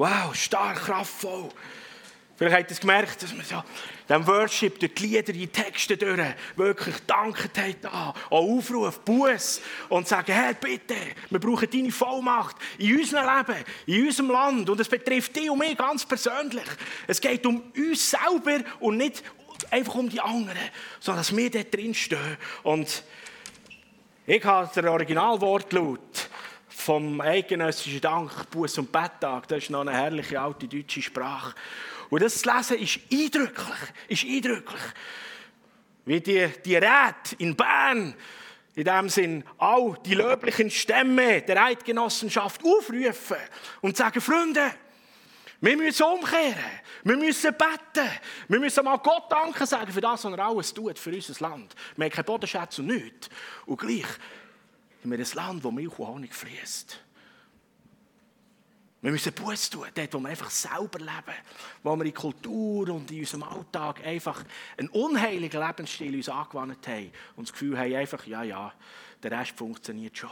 wow, 0.00 0.34
stark, 0.34 0.78
kraftvoll. 0.78 1.50
Vielleicht 2.36 2.56
habt 2.56 2.70
ihr 2.70 2.74
es 2.74 2.80
gemerkt, 2.80 3.22
dass 3.22 3.34
man 3.34 3.44
so 3.44 3.62
dem 4.08 4.26
Worship 4.26 4.78
durch 4.80 4.94
die 4.94 5.06
Lieder, 5.06 5.30
die 5.30 5.46
Texte 5.46 5.98
durch 5.98 6.18
wirklich 6.56 6.96
dankt 7.06 7.58
hat, 7.58 7.92
auch 7.92 8.14
Aufruf, 8.30 9.00
Buß 9.00 9.60
und 9.90 10.08
sagen, 10.08 10.32
Herr, 10.32 10.54
bitte, 10.54 10.94
wir 11.28 11.38
brauchen 11.38 11.68
deine 11.70 11.92
Vollmacht 11.92 12.56
in 12.78 12.98
unserem 12.98 13.26
Leben, 13.26 13.64
in 13.84 14.06
unserem 14.06 14.30
Land. 14.30 14.70
Und 14.70 14.80
es 14.80 14.88
betrifft 14.88 15.36
dich 15.36 15.50
und 15.50 15.58
mich 15.58 15.76
ganz 15.76 16.06
persönlich. 16.06 16.64
Es 17.06 17.20
geht 17.20 17.44
um 17.44 17.62
uns 17.76 18.10
selber 18.10 18.64
und 18.80 18.96
nicht 18.96 19.22
einfach 19.70 19.96
um 19.96 20.08
die 20.08 20.20
anderen, 20.20 20.56
sondern 20.98 21.20
dass 21.20 21.36
wir 21.36 21.50
dort 21.50 21.74
drin 21.74 21.92
stehen. 21.92 22.38
Und 22.62 23.02
ich 24.26 24.42
habe 24.46 24.70
den 24.74 24.88
Originalwortlaut 24.88 26.30
vom 26.80 27.20
eidgenössischen 27.20 28.00
Dank, 28.00 28.32
Buß- 28.52 28.80
und 28.80 28.90
Betttag, 28.90 29.46
das 29.48 29.58
ist 29.58 29.70
noch 29.70 29.82
eine 29.82 29.92
herrliche 29.92 30.40
alte 30.40 30.66
deutsche 30.66 31.02
Sprache. 31.02 31.54
Und 32.08 32.22
das 32.22 32.40
zu 32.40 32.50
lesen 32.50 32.78
ist 32.78 33.00
eindrücklich, 33.12 33.78
ist 34.08 34.24
eindrücklich. 34.24 34.82
Wie 36.06 36.20
die, 36.20 36.48
die 36.64 36.76
Räte 36.76 37.36
in 37.38 37.54
Bern, 37.54 38.14
in 38.74 38.84
dem 38.84 39.08
Sinn 39.08 39.44
auch 39.58 39.96
die 39.98 40.14
löblichen 40.14 40.70
Stämme 40.70 41.42
der 41.42 41.64
Eidgenossenschaft 41.64 42.62
aufrufen 42.64 43.36
und 43.80 43.96
sagen, 43.96 44.20
Freunde, 44.20 44.72
wir 45.60 45.76
müssen 45.76 46.04
umkehren, 46.04 46.54
wir 47.04 47.16
müssen 47.16 47.52
beten, 47.52 48.08
wir 48.48 48.58
müssen 48.58 48.84
mal 48.84 48.96
Gott 48.96 49.30
danken 49.30 49.66
sagen 49.66 49.92
für 49.92 50.00
das, 50.00 50.24
was 50.24 50.32
er 50.32 50.38
alles 50.38 50.72
tut 50.72 50.98
für 50.98 51.10
unser 51.10 51.48
Land. 51.48 51.74
Wir 51.96 52.06
haben 52.06 52.12
keine 52.12 52.24
Bodenschätze 52.24 52.80
und 52.80 52.88
nichts. 52.88 53.28
Und 53.66 53.78
gleich 53.78 54.06
haben 55.02 55.10
wir 55.10 55.18
ein 55.18 55.26
Land, 55.34 55.64
wo 55.64 55.70
Milch 55.70 55.98
und 55.98 56.08
Honig 56.08 56.34
fließt. 56.34 57.00
Wir 59.02 59.10
müssen 59.10 59.32
Buß 59.32 59.70
tun, 59.70 59.86
dort, 59.94 60.12
wo 60.12 60.18
wir 60.18 60.28
einfach 60.28 60.50
selber 60.50 60.98
leben, 60.98 61.38
wo 61.82 61.96
wir 61.96 62.04
in 62.04 62.12
Kultur 62.12 62.90
und 62.90 63.10
in 63.10 63.20
unserem 63.20 63.44
Alltag 63.44 64.04
einfach 64.04 64.44
einen 64.76 64.90
unheiligen 64.90 65.66
Lebensstil 65.66 66.14
uns 66.14 66.28
angewandt 66.28 66.86
haben 66.86 67.10
und 67.36 67.48
das 67.48 67.52
Gefühl 67.52 67.78
haben, 67.78 67.94
einfach, 67.94 68.26
ja, 68.26 68.42
ja, 68.42 68.72
der 69.22 69.30
Rest 69.30 69.52
funktioniert 69.52 70.18
schon. 70.18 70.30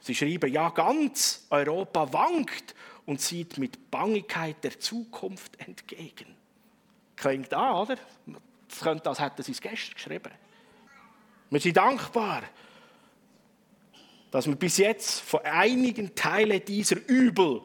Sie 0.00 0.14
schreiben, 0.14 0.52
ja, 0.52 0.70
ganz 0.70 1.46
Europa 1.50 2.12
wankt 2.12 2.76
und 3.04 3.20
sieht 3.20 3.58
mit 3.58 3.90
Bangigkeit 3.90 4.62
der 4.62 4.78
Zukunft 4.78 5.58
entgegen. 5.60 6.36
Klingt 7.16 7.52
an, 7.52 7.74
oder? 7.74 7.96
Das 8.68 8.80
könnte, 8.80 9.08
als 9.08 9.18
hätten 9.18 9.42
sie 9.42 9.52
es 9.52 9.60
gestern 9.60 9.94
geschrieben. 9.94 10.30
Wir 11.50 11.60
sind 11.60 11.76
dankbar 11.76 12.42
dass 14.30 14.46
wir 14.46 14.56
bis 14.56 14.78
jetzt 14.78 15.20
von 15.20 15.40
einigen 15.42 16.14
Teilen 16.14 16.64
dieser 16.64 16.96
Übel 17.08 17.62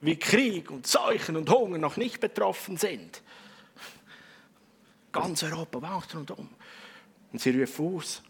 wie 0.00 0.16
Krieg 0.16 0.70
und 0.70 0.86
Seuchen 0.86 1.36
und 1.36 1.50
Hunger 1.50 1.78
noch 1.78 1.96
nicht 1.96 2.20
betroffen 2.20 2.76
sind. 2.76 3.22
Ganz 5.12 5.42
Europa 5.42 5.80
wacht 5.80 6.14
rundum. 6.14 6.48
Und 7.32 7.40
sie 7.40 7.58
rufen 7.58 7.96
aus, 7.96 8.22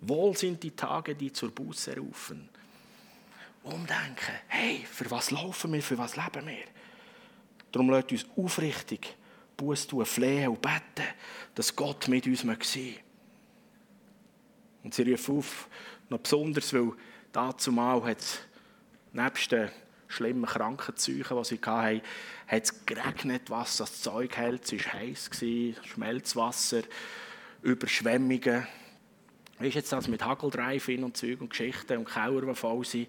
wohl 0.00 0.36
sind 0.36 0.62
die 0.62 0.70
Tage, 0.70 1.14
die 1.14 1.32
zur 1.32 1.50
Buße 1.50 1.96
rufen. 1.96 2.48
Umdenken, 3.64 4.34
hey, 4.46 4.86
für 4.90 5.10
was 5.10 5.30
laufen 5.30 5.72
wir, 5.72 5.82
für 5.82 5.98
was 5.98 6.16
leben 6.16 6.46
wir? 6.46 6.64
Darum 7.72 7.90
lasst 7.90 8.12
uns 8.12 8.26
aufrichtig 8.36 9.14
Buß 9.56 9.88
tun, 9.88 10.06
flehen 10.06 10.48
und 10.48 10.62
beten, 10.62 11.08
dass 11.54 11.74
Gott 11.74 12.08
mit 12.08 12.26
uns 12.26 12.40
sein 12.40 12.46
möge. 12.46 13.07
Und 14.82 14.94
sie 14.94 15.10
rufen 15.10 15.38
auf, 15.38 15.68
noch 16.08 16.20
besonders, 16.20 16.72
weil 16.72 16.92
dazu 17.32 17.72
mal 17.72 18.02
hat 18.04 18.20
es 18.20 18.40
nebst 19.12 19.52
den 19.52 19.68
schlimmen 20.06 20.46
Krankenzeichen, 20.46 21.36
die 21.36 21.44
sie 21.44 21.60
hatten, 21.64 22.02
hat 22.46 22.64
es 22.64 22.86
geregnet, 22.86 23.50
was 23.50 23.76
das 23.76 24.00
Zeug 24.00 24.36
hält. 24.36 24.64
Es 24.64 24.72
war 24.72 24.92
heiß, 24.94 25.30
Schmelzwasser, 25.84 26.82
Überschwemmungen. 27.62 28.66
Wie 29.58 29.68
ist 29.68 29.74
jetzt 29.74 29.92
das 29.92 30.08
mit 30.08 30.24
Hageldreifen 30.24 31.04
und 31.04 31.16
Zeug 31.16 31.40
und 31.40 31.50
Geschichten 31.50 31.98
und 31.98 32.08
Keller, 32.08 32.42
die 32.42 32.54
voll 32.54 32.84
sind? 32.84 33.08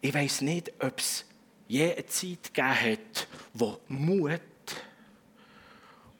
Ich 0.00 0.12
weiß 0.12 0.40
nicht, 0.40 0.72
ob 0.80 0.98
es 0.98 1.24
je 1.68 1.92
eine 1.92 2.06
Zeit 2.06 2.54
gegeben 2.54 2.92
hat, 2.92 3.28
wo 3.52 3.78
Mut 3.88 4.40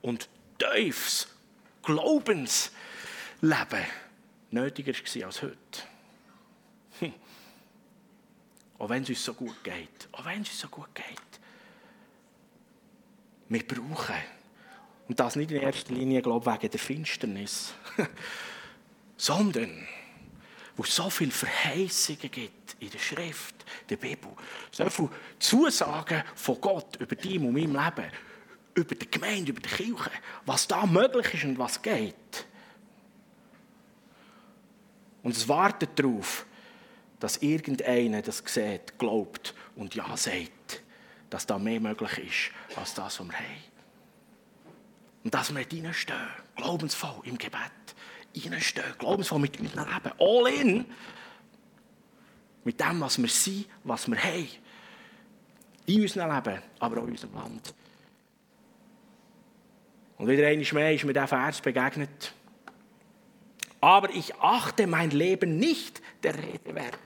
und 0.01 0.29
tiefes 0.57 1.27
Glaubensleben 1.83 3.85
nötiger 4.55 4.93
war 4.93 5.27
als 5.27 5.41
heute. 5.41 5.57
Hm. 6.99 7.13
Auch 8.79 8.89
wenn 8.89 9.03
es 9.03 9.09
uns 9.09 9.23
so 9.23 9.33
gut 9.33 9.63
geht. 9.63 10.09
Auch 10.11 10.25
wenn 10.25 10.41
es 10.41 10.49
uns 10.49 10.59
so 10.59 10.67
gut 10.67 10.93
geht. 10.95 11.05
Wir 13.47 13.67
brauchen, 13.67 14.15
und 15.07 15.19
das 15.19 15.35
nicht 15.35 15.51
in 15.51 15.61
erster 15.61 15.93
Linie, 15.93 16.21
glaube 16.21 16.49
ich, 16.49 16.55
wegen 16.55 16.71
der 16.71 16.79
Finsternis, 16.79 17.73
sondern 19.17 19.87
wo 20.75 20.83
es 20.83 20.95
so 20.95 21.09
viele 21.09 21.31
Verheißungen 21.31 22.31
gibt 22.31 22.75
in 22.79 22.89
der 22.89 22.99
Schrift, 22.99 23.55
der 23.87 23.97
Bibel, 23.97 24.31
so 24.71 24.89
viele 24.89 25.09
Zusagen 25.39 26.23
von 26.33 26.59
Gott 26.59 26.95
über 26.97 27.15
dein 27.15 27.45
und 27.45 27.53
mein 27.53 27.71
Leben, 27.71 28.11
über 28.73 28.95
die 28.95 29.09
Gemeinde, 29.09 29.51
über 29.51 29.61
die 29.61 29.69
Kirche, 29.69 30.11
was 30.45 30.67
da 30.67 30.85
möglich 30.85 31.33
ist 31.33 31.43
und 31.43 31.59
was 31.59 31.81
geht. 31.81 32.45
Und 35.25 35.35
es 35.35 35.49
wartet 35.49 35.97
darauf, 35.97 36.45
dass 37.19 37.37
irgendeiner 37.37 38.21
das 38.21 38.43
sieht, 38.45 38.99
glaubt 38.99 39.55
und 39.75 39.95
ja 39.95 40.15
sagt, 40.15 40.83
dass 41.31 41.47
da 41.47 41.57
mehr 41.57 41.79
möglich 41.79 42.19
ist, 42.19 42.77
als 42.77 42.93
das, 42.93 43.19
was 43.19 43.25
wir 43.25 43.33
haben. 43.33 43.63
Und 45.23 45.33
dass 45.33 45.51
wir 45.51 45.65
reinstehen, 45.65 46.27
glaubensvoll 46.55 47.21
im 47.23 47.39
Gebet, 47.39 47.71
reinstehen, 48.37 48.85
glaubensvoll 48.99 49.39
mit 49.39 49.59
unserem 49.59 49.87
Leben, 49.87 50.11
all 50.19 50.47
in, 50.53 50.85
mit 52.63 52.79
dem, 52.79 53.01
was 53.01 53.17
wir 53.19 53.27
sind, 53.27 53.65
was 53.83 54.07
wir 54.07 54.23
haben. 54.23 54.47
In 55.87 56.01
unserem 56.03 56.35
Leben, 56.35 56.61
aber 56.77 57.01
auch 57.01 57.05
in 57.05 57.09
unserem 57.13 57.33
Land. 57.33 57.73
Und 60.19 60.27
wieder 60.27 60.45
einmal 60.45 60.71
mehr 60.71 60.93
ist 60.93 61.03
mir 61.03 61.13
dieser 61.13 61.27
Vers 61.27 61.61
begegnet 61.61 62.34
aber 63.85 64.09
ich 64.09 64.33
achte 64.37 64.87
mein 64.87 65.11
Leben 65.11 65.59
nicht 65.59 66.01
der 66.23 66.33
Rede 66.35 66.73
wert. 66.73 66.97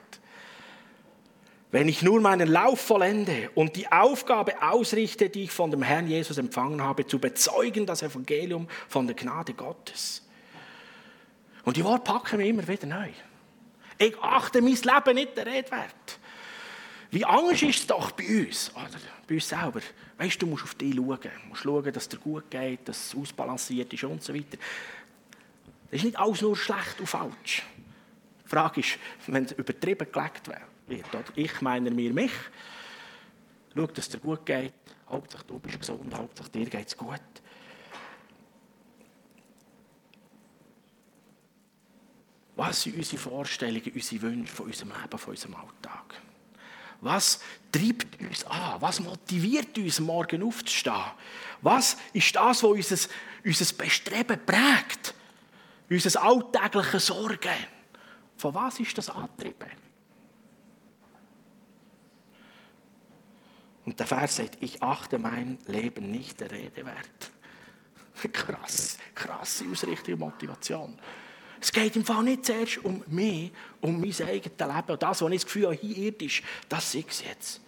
Wenn 1.70 1.88
ich 1.88 2.00
nur 2.00 2.22
meinen 2.22 2.48
Lauf 2.48 2.80
vollende 2.80 3.50
und 3.54 3.76
die 3.76 3.92
Aufgabe 3.92 4.62
ausrichte, 4.62 5.28
die 5.28 5.42
ich 5.42 5.50
von 5.50 5.70
dem 5.70 5.82
Herrn 5.82 6.06
Jesus 6.06 6.38
empfangen 6.38 6.82
habe, 6.82 7.06
zu 7.06 7.18
bezeugen 7.18 7.84
das 7.84 8.02
Evangelium 8.02 8.66
von 8.88 9.06
der 9.06 9.14
Gnade 9.14 9.52
Gottes. 9.52 10.26
Und 11.64 11.76
die 11.76 11.84
Worte 11.84 12.10
packen 12.10 12.38
wir 12.38 12.46
immer 12.46 12.66
wieder 12.66 12.86
neu. 12.86 13.10
Ich 13.98 14.18
achte 14.18 14.62
mein 14.62 14.72
Leben 14.72 15.14
nicht 15.14 15.36
der 15.36 15.44
Rede 15.44 15.70
wert. 15.70 16.18
Wie 17.10 17.26
Angst 17.26 17.62
ist 17.62 17.80
es 17.80 17.86
doch 17.88 18.12
bei 18.12 18.24
uns, 18.26 18.72
oder? 18.74 18.88
bei 19.30 19.34
uns 19.36 19.48
selber. 19.48 19.80
Weißt 20.18 20.42
du, 20.42 20.46
du 20.46 20.50
musst 20.50 20.64
auf 20.64 20.74
dich 20.74 20.94
schauen. 20.94 21.18
Du 21.20 21.48
musst 21.48 21.62
schauen, 21.62 21.92
dass 21.92 22.02
es 22.02 22.08
dir 22.08 22.18
gut 22.18 22.50
geht, 22.50 22.88
dass 22.88 23.06
es 23.06 23.16
ausbalanciert 23.16 23.92
ist 23.92 24.04
und 24.04 24.22
so 24.22 24.34
weiter. 24.34 24.58
Das 25.90 25.98
ist 25.98 26.04
nicht 26.04 26.18
alles 26.18 26.40
nur 26.40 26.56
schlecht 26.56 27.00
und 27.00 27.06
falsch. 27.06 27.62
Die 28.44 28.48
Frage 28.48 28.80
ist, 28.80 28.98
wenn 29.26 29.44
es 29.44 29.52
übertrieben 29.52 30.10
gelegt 30.10 30.48
wird, 30.86 31.14
oder? 31.14 31.24
ich 31.34 31.60
meine 31.60 31.90
mir 31.90 32.12
mich, 32.12 32.32
schau, 33.74 33.86
dass 33.86 34.06
es 34.06 34.10
dir 34.10 34.18
gut 34.18 34.46
geht, 34.46 34.74
hauptsächlich 35.08 35.48
du 35.48 35.58
bist 35.58 35.80
gesund, 35.80 36.14
hauptsächlich 36.14 36.52
dir 36.52 36.78
geht 36.78 36.88
es 36.88 36.96
gut. 36.96 37.20
Was 42.54 42.82
sind 42.82 42.96
unsere 42.96 43.18
Vorstellungen, 43.18 43.92
unsere 43.92 44.22
Wünsche 44.22 44.52
von 44.52 44.66
unserem 44.66 44.90
Leben, 44.90 45.18
von 45.18 45.30
unserem 45.30 45.54
Alltag? 45.56 46.20
Was 47.00 47.40
treibt 47.72 48.20
uns 48.20 48.44
an? 48.44 48.80
Was 48.80 49.00
motiviert 49.00 49.76
uns, 49.78 49.98
morgen 49.98 50.42
aufzustehen? 50.42 51.02
Was 51.62 51.96
ist 52.12 52.36
das, 52.36 52.62
was 52.62 52.70
unser, 52.70 53.08
unser 53.44 53.74
Bestreben 53.74 54.38
prägt? 54.44 55.14
Unser 55.90 56.22
alltägliche 56.22 57.00
Sorgen. 57.00 57.66
Von 58.36 58.54
was 58.54 58.80
ist 58.80 58.96
das 58.96 59.10
angetrieben? 59.10 59.68
Und 63.84 63.98
der 63.98 64.06
Vers 64.06 64.36
sagt, 64.36 64.58
ich 64.60 64.82
achte 64.82 65.18
mein 65.18 65.58
Leben 65.66 66.10
nicht 66.10 66.40
der 66.40 66.50
Rede 66.50 66.86
wert. 66.86 67.30
Krass, 68.32 68.98
krasse 69.14 69.64
Ausrichtung 69.70 70.14
und 70.14 70.20
Motivation. 70.20 70.98
Es 71.60 71.72
geht 71.72 71.96
im 71.96 72.04
Fall 72.04 72.22
nicht 72.22 72.46
zuerst 72.46 72.78
um 72.84 73.02
mich, 73.08 73.52
um 73.80 74.00
mein 74.00 74.14
eigenes 74.22 74.58
Leben. 74.58 74.90
Und 74.90 75.02
das, 75.02 75.22
was 75.22 75.30
ich 75.30 75.36
das 75.36 75.44
Gefühl 75.44 75.66
habe, 75.66 75.74
hier 75.74 75.96
irdisch, 75.96 76.42
das 76.68 76.92
sehe 76.92 77.04
ich 77.06 77.26
jetzt. 77.26 77.60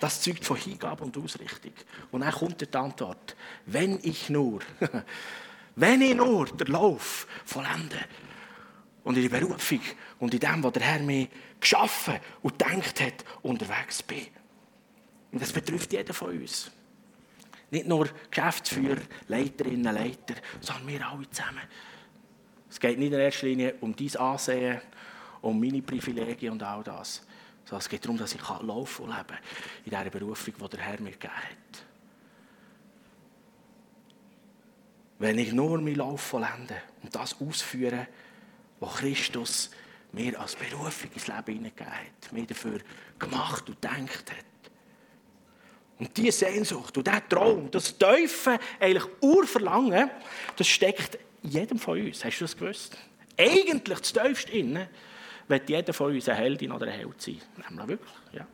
Das 0.00 0.22
zeugt 0.22 0.44
von 0.44 0.56
Hingabe 0.56 1.04
und 1.04 1.16
Ausrichtung. 1.18 1.72
Und 2.10 2.22
dann 2.22 2.32
kommt 2.32 2.60
die 2.60 2.76
Antwort, 2.76 3.36
wenn 3.66 3.98
ich 4.02 4.30
nur, 4.30 4.60
wenn 5.76 6.00
ich 6.00 6.14
nur 6.14 6.46
den 6.46 6.68
Lauf 6.68 7.26
vollende 7.44 7.98
und 9.04 9.16
in 9.16 9.28
der 9.28 9.38
Berufung 9.38 9.80
und 10.18 10.32
in 10.32 10.40
dem, 10.40 10.64
was 10.64 10.72
der 10.72 10.82
Herr 10.82 11.00
mir 11.00 11.28
geschaffen 11.60 12.18
und 12.42 12.58
gedacht 12.58 13.00
hat, 13.00 13.24
unterwegs 13.42 14.02
bin. 14.02 14.26
Und 15.32 15.42
das 15.42 15.52
betrifft 15.52 15.92
jeden 15.92 16.14
von 16.14 16.30
uns. 16.30 16.70
Nicht 17.70 17.86
nur 17.86 18.08
Geschäftsführer, 18.30 19.02
Leiterinnen, 19.28 19.94
Leiter, 19.94 20.34
sondern 20.60 20.88
wir 20.88 21.06
alle 21.06 21.30
zusammen. 21.30 21.62
Es 22.68 22.80
geht 22.80 22.98
nicht 22.98 23.12
in 23.12 23.18
erster 23.18 23.46
Linie 23.46 23.74
um 23.80 23.94
dein 23.94 24.16
Ansehen, 24.16 24.80
um 25.42 25.60
meine 25.60 25.82
Privilegien 25.82 26.52
und 26.52 26.62
all 26.62 26.82
das. 26.82 27.22
Es 27.78 27.88
geht 27.88 28.04
darum, 28.04 28.18
dass 28.18 28.34
ich 28.34 28.48
laufen 28.48 29.04
und 29.04 29.10
leben 29.10 29.38
in 29.84 29.90
dieser 29.90 30.10
Berufung, 30.10 30.54
die 30.60 30.76
der 30.76 30.80
Herr 30.80 31.00
mir 31.00 31.12
gegeben 31.12 31.34
hat. 31.34 31.84
Wenn 35.18 35.38
ich 35.38 35.52
nur 35.52 35.80
mein 35.80 35.96
Lauf 35.96 36.20
vollende 36.20 36.80
und 37.02 37.14
das 37.14 37.40
ausführe, 37.40 38.08
was 38.80 38.94
Christus 38.96 39.70
mir 40.12 40.40
als 40.40 40.56
Berufung 40.56 41.10
ins 41.14 41.26
Leben 41.26 41.44
hineingegeben 41.46 41.92
hat, 41.92 42.32
mir 42.32 42.46
dafür 42.46 42.80
gemacht 43.18 43.68
und 43.68 43.80
gedacht 43.80 44.30
hat. 44.30 44.44
Und 45.98 46.16
diese 46.16 46.46
Sehnsucht 46.46 46.96
und 46.96 47.06
dieser 47.06 47.28
Traum, 47.28 47.70
das 47.70 47.96
Teufel 47.98 48.58
eigentlich 48.80 49.06
Urverlangen, 49.20 50.10
das 50.56 50.66
steckt 50.66 51.18
jedem 51.42 51.78
von 51.78 52.00
uns. 52.00 52.24
Hast 52.24 52.40
du 52.40 52.44
das 52.44 52.56
gewusst? 52.56 52.96
Eigentlich 53.36 53.98
das 53.98 54.12
Tiefste 54.12 54.52
innen 54.52 54.88
wird 55.50 55.68
jeder 55.68 55.92
von 55.92 56.14
uns 56.14 56.28
eine 56.28 56.38
Heldin 56.38 56.72
oder 56.72 56.86
ein 56.86 56.92
Held 56.92 57.20
sein. 57.20 57.40
Nämlich 57.68 57.88
wirklich, 57.88 58.12
ja. 58.32 58.46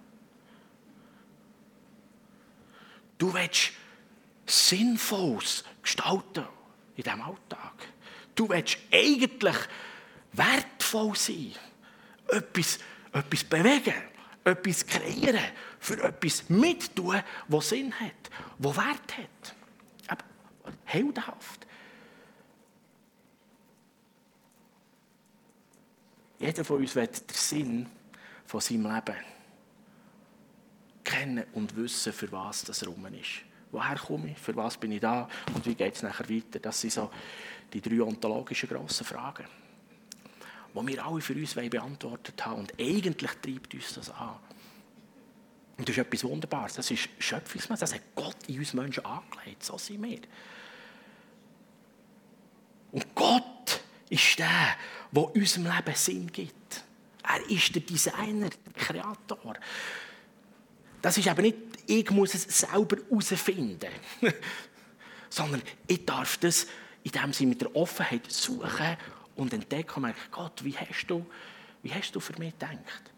Du 3.19 3.33
willst 3.33 3.73
Sinnvolles 4.47 5.65
gestalten 5.83 6.45
in 6.97 7.03
diesem 7.03 7.23
Alltag. 7.23 7.75
Du 8.35 8.49
willst 8.49 8.79
eigentlich 8.93 9.57
wertvoll 10.33 11.17
sein, 11.17 11.53
etwas, 12.29 12.79
etwas 13.13 13.45
bewegen, 13.45 13.95
etwas 14.45 14.87
kreieren, 14.87 15.45
für 15.79 16.03
etwas 16.03 16.49
mittun, 16.49 17.23
das 17.49 17.69
Sinn 17.69 17.93
hat, 17.99 18.31
das 18.59 18.77
Wert 18.77 19.19
hat. 19.19 19.55
Aber 20.09 20.25
heldenhaft. 20.85 21.66
Jeder 26.47 26.65
von 26.65 26.77
uns 26.77 26.95
wird 26.95 27.29
den 27.29 27.35
Sinn 27.35 27.87
von 28.47 28.61
seinem 28.61 28.85
Leben 28.85 29.17
kennen 31.03 31.45
und 31.55 31.75
wissen, 31.75 32.13
für 32.13 32.31
was 32.31 32.63
das 32.63 32.87
rum 32.87 33.05
ist. 33.07 33.43
Woher 33.73 33.97
komme 33.97 34.31
ich? 34.31 34.39
Für 34.39 34.55
was 34.55 34.77
bin 34.77 34.93
ich 34.93 35.01
da? 35.01 35.29
Und 35.53 35.67
wie 35.67 35.75
geht 35.75 35.97
es 35.97 36.03
nachher 36.05 36.29
weiter? 36.31 36.61
Das 36.61 36.81
sind 36.81 36.93
so 36.93 37.11
die 37.73 37.81
drei 37.81 38.01
ontologischen 38.01 38.69
grossen 38.69 39.05
Fragen, 39.05 39.45
die 40.73 40.87
wir 40.87 41.05
alle 41.05 41.21
für 41.21 41.35
uns 41.35 41.55
beantwortet 41.55 42.47
haben. 42.47 42.61
Und 42.61 42.75
eigentlich 42.79 43.33
treibt 43.43 43.75
uns 43.75 43.95
das 43.95 44.11
an. 44.11 44.37
Und 45.79 45.89
das 45.89 45.97
ist 45.97 46.07
etwas 46.07 46.23
Wunderbares. 46.23 46.75
Das 46.75 46.89
ist 46.93 47.09
Schöpfungsmaß. 47.19 47.81
Das 47.81 47.93
hat 47.93 48.03
Gott 48.15 48.37
in 48.47 48.61
uns 48.61 48.73
Menschen 48.73 49.05
angelegt. 49.05 49.65
So 49.65 49.77
sind 49.79 50.01
wir. 50.01 50.21
Und 52.93 53.15
Gott 53.17 53.56
ist 54.09 54.39
der, 54.39 54.77
der 55.11 55.35
unserem 55.35 55.65
Leben 55.65 55.95
Sinn 55.95 56.31
gibt. 56.31 56.85
Er 57.23 57.51
ist 57.51 57.75
der 57.75 57.83
Designer, 57.83 58.51
der 58.51 58.73
Kreator. 58.73 59.55
Das 61.03 61.19
ist 61.19 61.29
aber 61.29 61.43
nicht, 61.43 61.57
ich 61.87 62.11
muss 62.11 62.35
es 62.35 62.43
selber 62.61 62.97
herausfinden, 62.97 63.91
sondern 65.29 65.63
ich 65.87 66.05
darf 66.05 66.37
das, 66.39 66.67
indem 67.03 67.33
sie 67.33 67.47
mit 67.47 67.61
der 67.61 67.75
Offenheit 67.75 68.31
suchen 68.31 68.97
und 69.37 69.53
entdecken 69.53 69.97
und 69.97 70.03
merken, 70.03 70.31
Gott, 70.31 70.65
wie 70.65 70.77
hast 70.77 71.07
du, 71.07 71.27
wie 71.83 71.93
hast 71.93 72.13
du 72.13 72.21
für 72.21 72.37
mich 72.39 72.53
gedacht? 72.53 73.13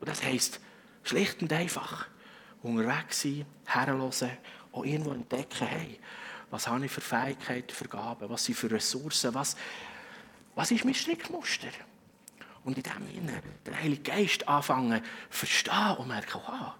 Und 0.00 0.08
das 0.08 0.22
heisst, 0.22 0.60
schlicht 1.02 1.42
und 1.42 1.52
einfach, 1.52 2.08
unterwegs 2.62 3.22
sein, 3.22 3.46
herhören, 3.66 4.12
auch 4.72 4.84
irgendwo 4.84 5.12
entdecken, 5.12 5.66
hey, 5.66 5.98
was 6.50 6.66
habe 6.66 6.84
ich 6.84 6.90
für 6.90 7.00
Fähigkeiten, 7.00 7.74
für 7.74 7.88
Gaben, 7.88 8.28
was 8.28 8.44
sind 8.44 8.56
für 8.56 8.70
Ressourcen, 8.70 9.34
was, 9.34 9.56
was 10.54 10.70
ist 10.70 10.84
mein 10.84 10.94
Strickmuster? 10.94 11.68
Und 12.64 12.76
in 12.76 12.82
dem 12.82 13.14
Sinne 13.14 13.42
der 13.64 13.80
Heilige 13.80 14.02
Geist 14.02 14.46
anfangen 14.46 15.02
zu 15.02 15.38
verstehen 15.38 15.96
und 15.98 16.08
merken, 16.08 16.40
wow, 16.46 16.72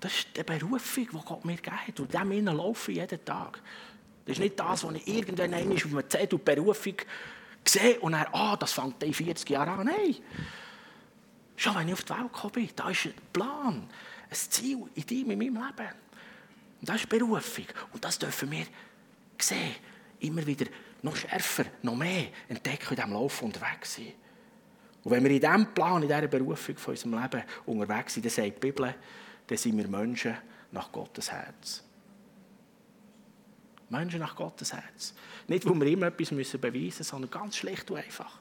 das 0.00 0.14
ist 0.14 0.28
die 0.36 0.42
Berufung, 0.42 1.08
die 1.12 1.24
Gott 1.24 1.44
mir 1.44 1.56
hat. 1.56 2.00
Und 2.00 2.12
in 2.12 2.20
dem 2.20 2.30
Sinne 2.30 2.52
laufe 2.52 2.90
ich 2.90 2.98
jeden 2.98 3.24
Tag. 3.24 3.60
Das 4.24 4.36
ist 4.36 4.40
nicht 4.40 4.58
das, 4.58 4.84
was 4.84 4.94
ich 4.94 5.08
irgendwann 5.08 5.54
einmal 5.54 5.76
auf 5.76 5.86
einem 5.86 6.08
Zettel 6.08 6.38
Berufung 6.38 6.94
sehe 7.64 8.00
und 8.00 8.12
dann, 8.12 8.26
ah, 8.32 8.56
das 8.56 8.72
fängt 8.72 9.02
in 9.02 9.14
40 9.14 9.48
Jahren 9.48 9.80
an. 9.80 9.86
Nein. 9.86 10.16
Schon 11.56 11.74
wenn 11.74 11.88
ich 11.88 11.94
auf 11.94 12.02
die 12.02 12.10
Welt 12.10 12.32
gekommen 12.32 12.52
bin, 12.52 12.68
da 12.74 12.90
ist 12.90 13.06
ein 13.06 13.14
Plan, 13.32 13.88
ein 14.30 14.34
Ziel 14.34 14.88
in 14.94 15.06
dir, 15.06 15.20
in 15.20 15.38
meinem 15.38 15.54
Leben. 15.54 15.94
Und 16.80 16.88
das 16.88 16.96
ist 16.96 17.08
Berufung. 17.08 17.66
Und 17.92 18.04
das 18.04 18.18
dürfen 18.18 18.50
wir 18.50 18.66
sehen. 19.38 19.74
Immer 20.20 20.46
wieder 20.46 20.66
noch 21.02 21.16
schärfer, 21.16 21.64
noch 21.82 21.96
mehr 21.96 22.28
entdecken 22.48 22.90
in 22.90 22.96
diesem 22.96 23.12
Lauf 23.12 23.42
unterwegs 23.42 23.96
sein. 23.96 24.12
Und 25.02 25.10
wenn 25.12 25.24
wir 25.24 25.30
in 25.30 25.40
diesem 25.40 25.74
Plan, 25.74 26.02
in 26.02 26.08
dieser 26.08 26.28
Berufung 26.28 26.76
von 26.76 26.92
unserem 26.92 27.22
Leben 27.22 27.42
unterwegs 27.66 28.14
sind, 28.14 28.26
dann 28.26 28.30
sagt 28.30 28.56
die 28.56 28.60
Bibel, 28.60 28.94
dann 29.46 29.58
sind 29.58 29.76
wir 29.76 29.88
Menschen 29.88 30.36
nach 30.72 30.92
Gottes 30.92 31.30
Herz. 31.30 31.82
Menschen 33.88 34.20
nach 34.20 34.36
Gottes 34.36 34.72
Herz. 34.72 35.14
Nicht, 35.48 35.68
wo 35.68 35.74
wir 35.74 35.86
immer 35.86 36.06
etwas 36.06 36.28
beweisen 36.28 36.76
müssen, 36.76 37.02
sondern 37.02 37.30
ganz 37.30 37.56
schlicht 37.56 37.90
und 37.90 37.96
einfach. 37.96 38.38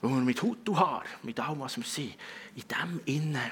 Wo 0.00 0.08
wir 0.08 0.20
mit 0.20 0.40
Haut 0.42 0.68
und 0.68 0.78
Haar, 0.78 1.04
mit 1.22 1.38
allem, 1.40 1.60
was 1.60 1.76
wir 1.76 1.84
sind, 1.84 2.14
in 2.54 2.64
dem 2.68 3.00
Innen 3.04 3.50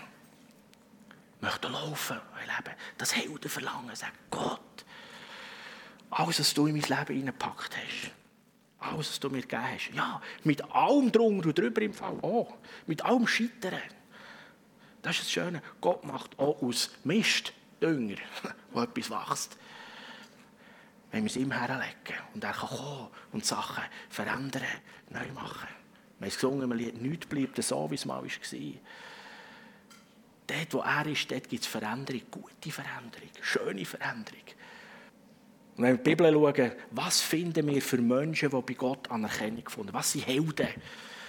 möchten 1.42 1.72
laufen 1.72 2.18
und 2.18 2.40
leben. 2.40 2.76
Das 2.96 3.14
Helden 3.14 3.50
verlangen, 3.50 3.94
sagen, 3.94 4.16
Gott, 4.30 4.84
alles, 6.10 6.40
was 6.40 6.54
du 6.54 6.66
in 6.66 6.78
mein 6.78 6.82
Leben 6.82 7.16
hineingepackt 7.16 7.76
hast, 7.76 8.12
alles, 8.78 9.10
was 9.10 9.20
du 9.20 9.28
mir 9.28 9.42
gegeben 9.42 9.62
hast, 9.62 9.90
ja, 9.92 10.22
mit 10.44 10.62
allem 10.72 11.10
drunter 11.10 11.48
und 11.48 11.58
drüber 11.58 11.82
im 11.82 11.92
Fall 11.92 12.18
auch, 12.22 12.56
mit 12.86 13.04
allem 13.04 13.26
Scheitern. 13.26 13.80
Das 15.02 15.16
ist 15.16 15.24
das 15.24 15.32
Schöne, 15.32 15.62
Gott 15.80 16.04
macht 16.04 16.38
auch 16.38 16.62
aus 16.62 16.90
Mist 17.04 17.52
Dünger, 17.80 18.16
wo 18.72 18.82
etwas 18.82 19.10
wächst. 19.10 19.58
Wenn 21.10 21.24
wir 21.24 21.30
es 21.30 21.36
ihm 21.36 21.50
herlegen 21.50 22.22
und 22.32 22.44
er 22.44 22.52
kann 22.52 22.68
kommen 22.68 23.08
und 23.32 23.44
Sachen 23.44 23.84
verändern, 24.08 24.62
neu 25.10 25.30
machen. 25.34 25.68
Wir 26.20 26.28
haben 26.28 26.34
gesungen, 26.34 26.70
im 26.70 26.72
Lied, 26.72 27.02
nichts 27.02 27.26
bleibt 27.26 27.62
so, 27.62 27.90
wie 27.90 27.96
es 27.96 28.04
mal 28.04 28.22
war. 28.22 28.30
Dort, 30.52 30.74
wo 30.74 30.78
er 30.80 31.06
ist, 31.06 31.30
dort 31.30 31.48
gibt 31.48 31.62
es 31.62 31.68
Veränderung, 31.68 32.22
gute 32.30 32.70
Veränderung, 32.70 33.30
schöne 33.40 33.84
Veränderung. 33.84 34.42
Und 35.76 35.84
wenn 35.84 35.92
wir 35.92 36.02
die 36.02 36.10
Bibel 36.10 36.32
schauen, 36.32 36.72
was 36.90 37.20
finden 37.22 37.66
wir 37.68 37.80
für 37.80 37.98
Menschen, 37.98 38.50
die 38.50 38.60
bei 38.60 38.74
Gott 38.74 39.10
Anerkennung 39.10 39.64
gefunden 39.64 39.94
Was 39.94 40.12
sind 40.12 40.26
Helden? 40.26 40.68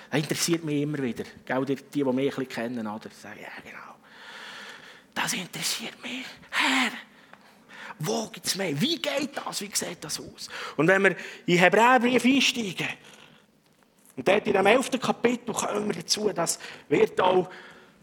Das 0.10 0.20
interessiert 0.20 0.64
mich 0.64 0.82
immer 0.82 0.98
wieder. 0.98 1.24
Gell, 1.46 1.66
die, 1.66 1.76
die, 1.76 2.04
mich 2.04 2.10
ein 2.10 2.16
bisschen 2.16 2.50
kennen, 2.50 2.88
oder? 2.88 3.10
sagen, 3.10 3.40
ja, 3.42 3.62
genau. 3.64 3.96
Das 5.14 5.34
interessiert 5.34 6.02
mich. 6.04 6.26
Herr, 6.50 6.92
wo 8.00 8.28
gibt 8.28 8.46
es 8.46 8.56
mehr? 8.56 8.80
Wie 8.80 9.02
geht 9.02 9.38
das? 9.38 9.62
Wie 9.62 9.70
sieht 9.74 10.04
das 10.04 10.20
aus? 10.20 10.50
Und 10.76 10.88
wenn 10.88 11.04
wir 11.04 11.16
in 11.46 11.58
Hebräerbrief 11.58 12.26
einsteigen, 12.26 12.90
und 14.16 14.28
dort 14.28 14.46
in 14.46 14.54
dem 14.54 14.66
11. 14.66 14.92
Kapitel 15.00 15.54
kommen 15.54 15.88
wir 15.88 16.02
dazu, 16.02 16.30
das 16.34 16.60
wird 16.90 17.20
auch 17.22 17.50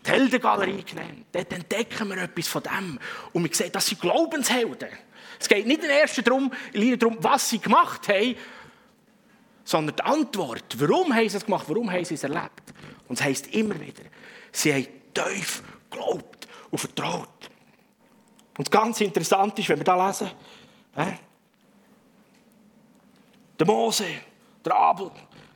die 0.04 0.10
Heldengalerie 0.10 0.82
genannt. 0.82 1.26
Dort 1.32 1.52
entdecken 1.52 2.08
wir 2.08 2.18
etwas 2.18 2.48
von 2.48 2.62
dem. 2.62 2.98
Und 3.32 3.44
wir 3.44 3.54
sehen, 3.54 3.70
das 3.72 3.86
sind 3.86 4.00
Glaubenshelden. 4.00 4.88
Es 5.38 5.48
geht 5.48 5.66
nicht 5.66 5.82
in 5.82 5.90
erster 5.90 6.22
Linie 6.72 6.98
darum, 6.98 7.16
was 7.20 7.48
sie 7.48 7.58
gemacht 7.58 8.08
haben, 8.08 8.36
sondern 9.64 9.96
die 9.96 10.02
Antwort, 10.02 10.64
warum 10.78 11.14
haben 11.14 11.28
sie 11.28 11.36
es 11.36 11.44
gemacht, 11.44 11.66
warum 11.68 11.90
haben 11.90 12.04
sie 12.04 12.14
es 12.14 12.24
erlebt. 12.24 12.74
Und 13.08 13.18
es 13.18 13.24
heisst 13.24 13.46
immer 13.54 13.78
wieder, 13.80 14.02
sie 14.52 14.72
haben 14.72 14.86
tief 15.14 15.62
geglaubt 15.90 16.48
und 16.70 16.78
vertraut. 16.78 17.28
Und 18.58 18.70
ganz 18.70 19.00
interessant 19.00 19.58
ist, 19.58 19.68
wenn 19.68 19.78
wir 19.78 19.84
da 19.84 20.06
lesen, 20.06 20.30
äh, 20.96 21.12
der 23.58 23.66
Mose, 23.66 24.06
der 24.64 24.74
Abel, 24.74 25.10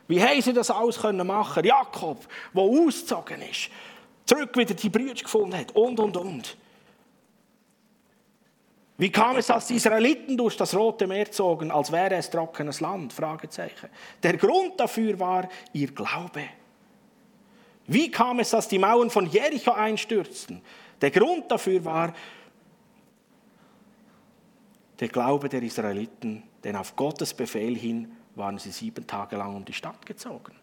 wie 0.06 0.22
haben 0.22 0.40
sie 0.40 0.52
das 0.52 0.70
alles 0.70 1.02
machen 1.02 1.54
können? 1.54 1.66
Jakob, 1.66 2.26
der 2.54 2.62
ausgezogen 2.62 3.42
ist, 3.42 3.70
zurück 4.26 4.56
wieder 4.56 4.74
die 4.74 4.88
Brüder 4.88 5.14
gefunden 5.14 5.56
hat 5.56 5.72
und, 5.72 5.98
und, 6.00 6.16
und. 6.16 6.56
Wie 8.96 9.10
kam 9.10 9.36
es, 9.36 9.48
dass 9.48 9.66
die 9.66 9.74
Israeliten 9.74 10.36
durch 10.36 10.56
das 10.56 10.74
Rote 10.74 11.06
Meer 11.06 11.30
zogen, 11.30 11.70
als 11.70 11.90
wäre 11.90 12.14
es 12.14 12.30
trockenes 12.30 12.80
Land? 12.80 13.12
Fragezeichen. 13.12 13.88
Der 14.22 14.36
Grund 14.36 14.78
dafür 14.78 15.18
war 15.18 15.48
ihr 15.72 15.88
Glaube. 15.88 16.44
Wie 17.86 18.10
kam 18.10 18.38
es, 18.38 18.50
dass 18.50 18.68
die 18.68 18.78
Mauern 18.78 19.10
von 19.10 19.26
Jericho 19.26 19.72
einstürzten? 19.72 20.62
Der 21.00 21.10
Grund 21.10 21.50
dafür 21.50 21.84
war 21.84 22.14
der 25.00 25.08
Glaube 25.08 25.48
der 25.48 25.62
Israeliten 25.62 26.44
denn 26.64 26.76
auf 26.76 26.96
Gottes 26.96 27.34
Befehl 27.34 27.76
hin 27.76 28.16
waren 28.34 28.58
sie 28.58 28.70
sieben 28.70 29.06
Tage 29.06 29.36
lang 29.36 29.54
um 29.54 29.64
die 29.64 29.72
Stadt 29.72 30.04
gezogen. 30.04 30.54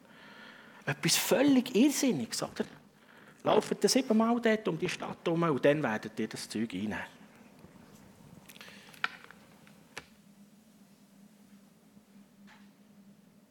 Etwas 0.85 1.15
völlig 1.15 1.73
Irrsinniges, 1.75 2.41
oder? 2.43 2.65
Lauft 3.43 3.89
siebenmal 3.89 4.39
dort 4.39 4.67
um 4.67 4.77
die 4.77 4.89
Stadt 4.89 5.17
herum 5.25 5.43
und 5.43 5.65
dann 5.65 5.81
werdet 5.81 6.19
ihr 6.19 6.27
das 6.27 6.47
Zeug 6.47 6.71
reinnehmen. 6.73 6.99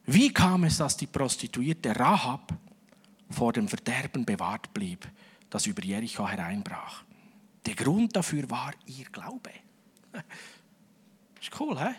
Wie 0.07 0.33
kam 0.33 0.65
es, 0.65 0.79
dass 0.79 0.97
die 0.97 1.07
Prostituierte 1.07 1.95
Rahab 1.95 2.53
vor 3.31 3.53
dem 3.53 3.69
Verderben 3.69 4.25
bewahrt 4.25 4.75
blieb, 4.75 5.09
das 5.49 5.67
über 5.67 5.85
Jericho 5.85 6.27
hereinbrach? 6.27 7.05
Der 7.65 7.75
Grund 7.75 8.17
dafür 8.17 8.49
war 8.51 8.73
ihr 8.87 9.05
Glaube. 9.05 9.51
Ist 11.41 11.61
cool, 11.61 11.79
hä? 11.79 11.95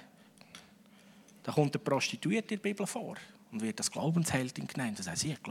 Da 1.44 1.52
kommt 1.52 1.74
der 1.74 1.80
Prostituierte 1.80 2.54
in 2.56 2.62
der 2.62 2.70
Bibel 2.70 2.86
vor 2.86 3.16
und 3.52 3.62
wird 3.62 3.80
als 3.80 3.90
Glaubensheldin 3.90 4.68
genannt. 4.68 5.00
Das 5.00 5.08
heißt, 5.08 5.22
sie 5.22 5.34
hat 5.34 5.44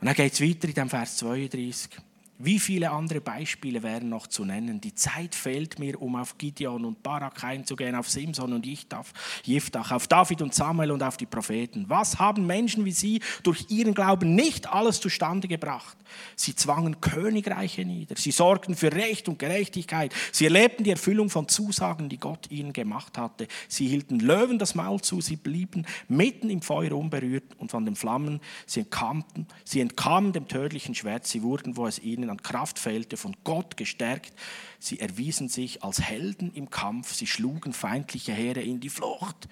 Und 0.00 0.06
dann 0.06 0.14
geht 0.14 0.32
es 0.32 0.40
weiter 0.40 0.68
in 0.68 0.74
dem 0.74 0.90
Vers 0.90 1.16
32. 1.18 1.90
Wie 2.38 2.58
viele 2.58 2.90
andere 2.90 3.22
Beispiele 3.22 3.82
wären 3.82 4.10
noch 4.10 4.26
zu 4.26 4.44
nennen? 4.44 4.78
Die 4.80 4.94
Zeit 4.94 5.34
fehlt 5.34 5.78
mir, 5.78 6.00
um 6.02 6.16
auf 6.16 6.36
Gideon 6.36 6.84
und 6.84 7.02
Barak 7.02 7.42
einzugehen, 7.42 7.94
auf 7.94 8.10
Simson 8.10 8.52
und 8.52 8.66
Jiftach, 8.66 9.90
auf 9.90 10.06
David 10.06 10.42
und 10.42 10.54
Samuel 10.54 10.90
und 10.90 11.02
auf 11.02 11.16
die 11.16 11.24
Propheten. 11.24 11.86
Was 11.88 12.18
haben 12.18 12.46
Menschen 12.46 12.84
wie 12.84 12.92
sie 12.92 13.20
durch 13.42 13.66
ihren 13.70 13.94
Glauben 13.94 14.34
nicht 14.34 14.70
alles 14.70 15.00
zustande 15.00 15.48
gebracht? 15.48 15.96
Sie 16.36 16.54
zwangen 16.54 17.00
Königreiche 17.00 17.84
nieder, 17.84 18.16
sie 18.16 18.30
sorgten 18.30 18.76
für 18.76 18.92
Recht 18.92 19.28
und 19.28 19.38
Gerechtigkeit, 19.38 20.14
sie 20.30 20.44
erlebten 20.44 20.84
die 20.84 20.90
Erfüllung 20.90 21.30
von 21.30 21.48
Zusagen, 21.48 22.08
die 22.08 22.18
Gott 22.18 22.50
ihnen 22.50 22.72
gemacht 22.72 23.18
hatte. 23.18 23.48
Sie 23.68 23.88
hielten 23.88 24.20
Löwen 24.20 24.58
das 24.58 24.74
Maul 24.74 25.00
zu, 25.00 25.20
sie 25.20 25.36
blieben 25.36 25.86
mitten 26.08 26.50
im 26.50 26.62
Feuer 26.62 26.92
unberührt 26.92 27.44
und 27.58 27.70
von 27.70 27.84
den 27.84 27.96
Flammen, 27.96 28.40
sie 28.66 28.80
entkamen, 28.80 29.24
sie 29.64 29.80
entkamen 29.80 30.32
dem 30.32 30.48
tödlichen 30.48 30.94
Schwert, 30.94 31.26
sie 31.26 31.42
wurden, 31.42 31.76
wo 31.76 31.86
es 31.86 31.98
ihnen 31.98 32.25
ihnen 32.26 32.30
an 32.30 32.42
Kraft 32.42 32.78
fehlte, 32.78 33.16
von 33.16 33.36
Gott 33.44 33.76
gestärkt. 33.76 34.32
Sie 34.78 35.00
erwiesen 35.00 35.48
sich 35.48 35.82
als 35.82 36.00
Helden 36.00 36.52
im 36.52 36.70
Kampf, 36.70 37.14
sie 37.14 37.26
schlugen 37.26 37.72
feindliche 37.72 38.32
Heere 38.32 38.60
in 38.60 38.80
die 38.80 38.90
Flucht. 38.90 39.48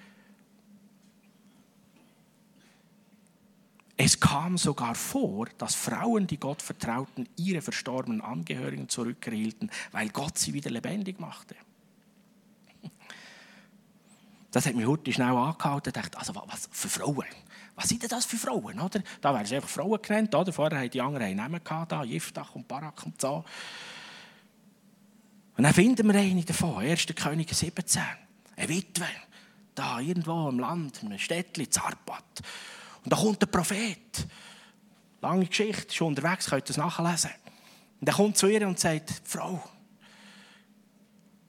Es 3.97 4.19
kam 4.19 4.57
sogar 4.57 4.93
vor, 4.93 5.47
dass 5.57 5.73
Frauen, 5.73 6.27
die 6.27 6.37
Gott 6.37 6.61
vertrauten, 6.61 7.29
ihre 7.37 7.61
verstorbenen 7.61 8.19
Angehörigen 8.19 8.89
zurückerhielten, 8.89 9.71
weil 9.91 10.09
Gott 10.09 10.37
sie 10.37 10.53
wieder 10.53 10.69
lebendig 10.69 11.19
machte. 11.19 11.55
Das 14.51 14.65
hat 14.65 14.75
mich 14.75 14.85
heute 14.85 15.11
schnell 15.13 15.35
angehalten 15.35 15.89
und 15.89 15.97
dachte, 15.97 16.17
also 16.17 16.35
was 16.35 16.69
für 16.71 16.89
Frauen? 16.89 17.25
Was 17.75 17.89
sind 17.89 18.01
denn 18.01 18.09
das 18.09 18.25
für 18.25 18.37
Frauen? 18.37 18.79
Oder? 18.79 19.01
Da 19.21 19.33
werden 19.33 19.45
sie 19.45 19.55
einfach 19.55 19.69
Frauen 19.69 20.01
genannt. 20.01 20.33
Oder? 20.33 20.53
Vorher 20.53 20.79
hatten 20.79 20.91
die 20.91 21.01
anderen 21.01 21.35
Namen, 21.35 21.63
gehabt, 21.63 21.91
da, 21.91 22.03
Jiftach 22.03 22.55
und 22.55 22.67
Barak 22.67 23.05
und 23.05 23.19
so. 23.19 23.43
Und 25.57 25.63
dann 25.63 25.73
finden 25.73 26.07
wir 26.07 26.19
eine 26.19 26.43
davon, 26.43 26.77
1. 26.77 27.07
König 27.15 27.53
17. 27.53 28.01
Eine 28.57 28.69
Witwe, 28.69 29.07
da 29.73 29.99
irgendwo 29.99 30.49
im 30.49 30.59
Land, 30.59 31.01
in 31.01 31.09
einem 31.09 31.19
Städtchen, 31.19 31.69
Zarpat. 31.71 32.41
Und 33.03 33.11
da 33.11 33.17
kommt 33.17 33.41
der 33.41 33.47
Prophet. 33.47 34.27
Lange 35.21 35.45
Geschichte, 35.45 35.93
schon 35.93 36.09
unterwegs, 36.09 36.49
könnt 36.49 36.63
ihr 36.63 36.67
das 36.67 36.77
nachlesen. 36.77 37.31
Und 37.99 38.07
er 38.07 38.13
kommt 38.13 38.37
zu 38.37 38.47
ihr 38.47 38.67
und 38.67 38.79
sagt, 38.79 39.21
Frau, 39.23 39.61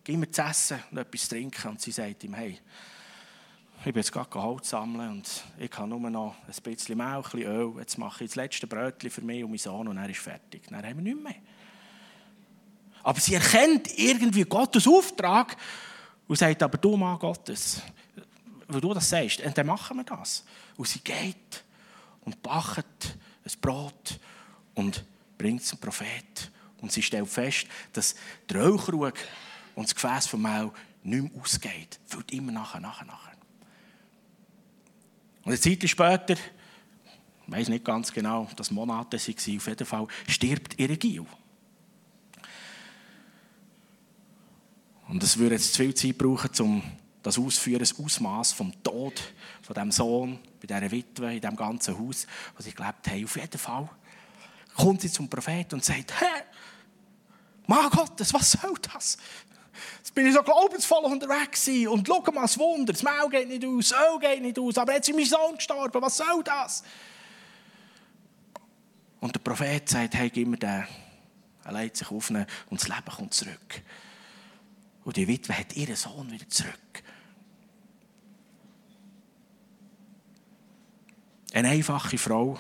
gib 0.05 0.19
mir 0.19 0.31
zu 0.31 0.43
essen 0.43 0.83
und 0.91 0.99
etwas 0.99 1.23
zu 1.23 1.31
trinken. 1.31 1.69
Und 1.69 1.81
sie 1.81 1.93
sagt 1.93 2.23
ihm, 2.25 2.35
hey, 2.35 2.59
ich 3.81 3.93
bin 3.93 3.97
jetzt 3.97 4.13
gerade 4.13 4.43
Holz 4.43 4.71
sammeln 4.71 5.11
und 5.11 5.45
ich 5.59 5.71
habe 5.77 5.89
nur 5.89 6.11
noch 6.11 6.35
ein 6.47 6.63
bisschen 6.63 6.99
Mehl, 6.99 7.07
ein 7.07 7.23
bisschen 7.23 7.43
Öl. 7.43 7.75
Jetzt 7.79 7.99
mache 7.99 8.25
ich 8.25 8.31
das 8.31 8.37
letzte 8.37 8.67
Brötchen 8.67 9.11
für 9.11 9.21
mich 9.21 9.45
und 9.45 9.51
meinen 9.51 9.59
Sohn 9.59 9.87
und 9.89 9.97
er 9.97 10.09
ist 10.09 10.19
fertig. 10.19 10.63
Dann 10.69 10.85
haben 10.85 10.97
wir 10.97 11.03
nichts 11.03 11.23
mehr. 11.23 11.35
Aber 13.03 13.21
sie 13.21 13.35
erkennt 13.35 13.97
irgendwie 13.97 14.43
Gottes 14.43 14.89
Auftrag 14.89 15.57
und 16.27 16.37
sagt, 16.37 16.63
aber 16.63 16.79
du 16.79 16.97
Mann 16.97 17.19
Gottes, 17.19 17.81
weil 18.67 18.81
du 18.81 18.93
das 18.93 19.09
sagst, 19.09 19.41
und 19.41 19.57
dann 19.57 19.67
machen 19.67 19.97
wir 19.99 20.05
das. 20.05 20.45
Und 20.77 20.89
sie 20.89 20.99
geht 20.99 21.65
und 22.25 22.43
backt 22.43 23.17
ein 23.45 23.61
Brot 23.61 24.19
und 24.75 25.05
bringt 25.39 25.61
es 25.61 25.69
zum 25.69 25.79
Prophet. 25.79 26.51
Und 26.81 26.91
sie 26.91 27.03
stellt 27.03 27.29
fest, 27.29 27.67
dass 27.93 28.17
der 28.51 28.63
Ölkrug 28.63 29.15
und 29.77 29.85
das 29.85 29.95
Gefäß 29.95 30.27
vom 30.27 30.43
Mehl 30.43 30.73
nicht 31.05 31.33
mehr 31.33 31.41
ausgeht. 31.41 32.01
Füllt 32.07 32.33
immer 32.33 32.51
nachher, 32.51 32.81
nachher, 32.81 33.07
nachher. 33.07 33.36
Und 35.47 35.53
eine 35.53 35.61
Zeit 35.61 35.89
später, 35.89 36.33
ich 36.35 37.53
weiß 37.53 37.69
nicht 37.69 37.85
ganz 37.85 38.13
genau, 38.13 38.49
dass 38.57 38.73
Monate 38.73 39.17
waren, 39.17 39.57
auf 39.57 39.67
jeden 39.69 39.87
Fall 39.87 40.07
stirbt 40.27 40.77
ihre 40.77 40.97
Gil. 40.97 41.25
Und 45.07 45.23
es 45.23 45.39
würde 45.39 45.55
jetzt 45.55 45.73
zu 45.73 45.85
viel 45.85 45.95
Zeit 45.95 46.19
brauchen, 46.19 46.51
um 46.59 46.83
das 47.23 47.39
auszuführen, 47.39 47.79
das 47.79 47.97
Ausmaß 47.97 48.55
vom 48.55 48.73
Tod 48.83 49.23
von 49.63 49.75
dem 49.75 49.93
Sohn, 49.93 50.41
bei 50.61 50.67
dieser 50.67 50.91
Witwe, 50.91 51.35
in 51.35 51.41
diesem 51.41 51.55
ganzen 51.55 51.97
Haus, 51.97 52.27
wo 52.57 52.63
sie 52.65 52.73
gelebt 52.73 53.07
haben. 53.07 53.25
Auf 53.25 53.37
jeden 53.37 53.59
Fall 53.59 53.89
kommt 54.75 55.03
sie 55.03 55.13
zum 55.13 55.31
Propheten 55.31 55.77
und 55.77 55.85
sagt, 55.85 56.13
Herr, 56.21 56.43
Mann 57.69 57.89
Gottes, 57.91 58.35
was 58.35 58.51
soll 58.51 58.75
das? 58.93 59.17
Jetzt 59.99 60.15
bin 60.15 60.27
ich 60.27 60.35
so 60.35 60.43
glaubensvoll 60.43 61.05
unterwegs 61.05 61.69
und 61.69 62.07
schau 62.07 62.23
mal 62.33 62.43
das 62.43 62.59
Wunder, 62.59 62.93
das 62.93 63.03
Maul 63.03 63.29
geht 63.31 63.49
nicht 63.49 63.65
aus, 63.65 63.89
das 63.89 63.99
Öl 63.99 64.19
geht 64.19 64.43
nicht 64.43 64.59
aus, 64.59 64.79
aber 64.79 64.95
jetzt 64.95 65.09
ist 65.09 65.17
mein 65.17 65.25
Sohn 65.25 65.57
gestorben, 65.57 66.03
was 66.03 66.17
soll 66.17 66.43
das? 66.45 66.83
Und 69.21 69.35
der 69.35 69.41
Prophet 69.41 69.89
sagt, 69.89 70.15
hey, 70.15 70.31
gib 70.31 70.49
mir 70.49 70.59
den. 70.59 70.87
Er 71.65 71.73
legt 71.73 71.97
sich 71.97 72.11
auf 72.11 72.31
und 72.31 72.47
das 72.71 72.87
Leben 72.87 73.11
kommt 73.17 73.35
zurück. 73.35 73.83
Und 75.05 75.17
die 75.17 75.27
Witwe 75.27 75.59
hat 75.59 75.75
ihren 75.75 75.97
Sohn 75.97 76.31
wieder 76.31 76.49
zurück. 76.49 76.73
Eine 81.53 81.71
einfache 81.71 82.19
Frau, 82.19 82.59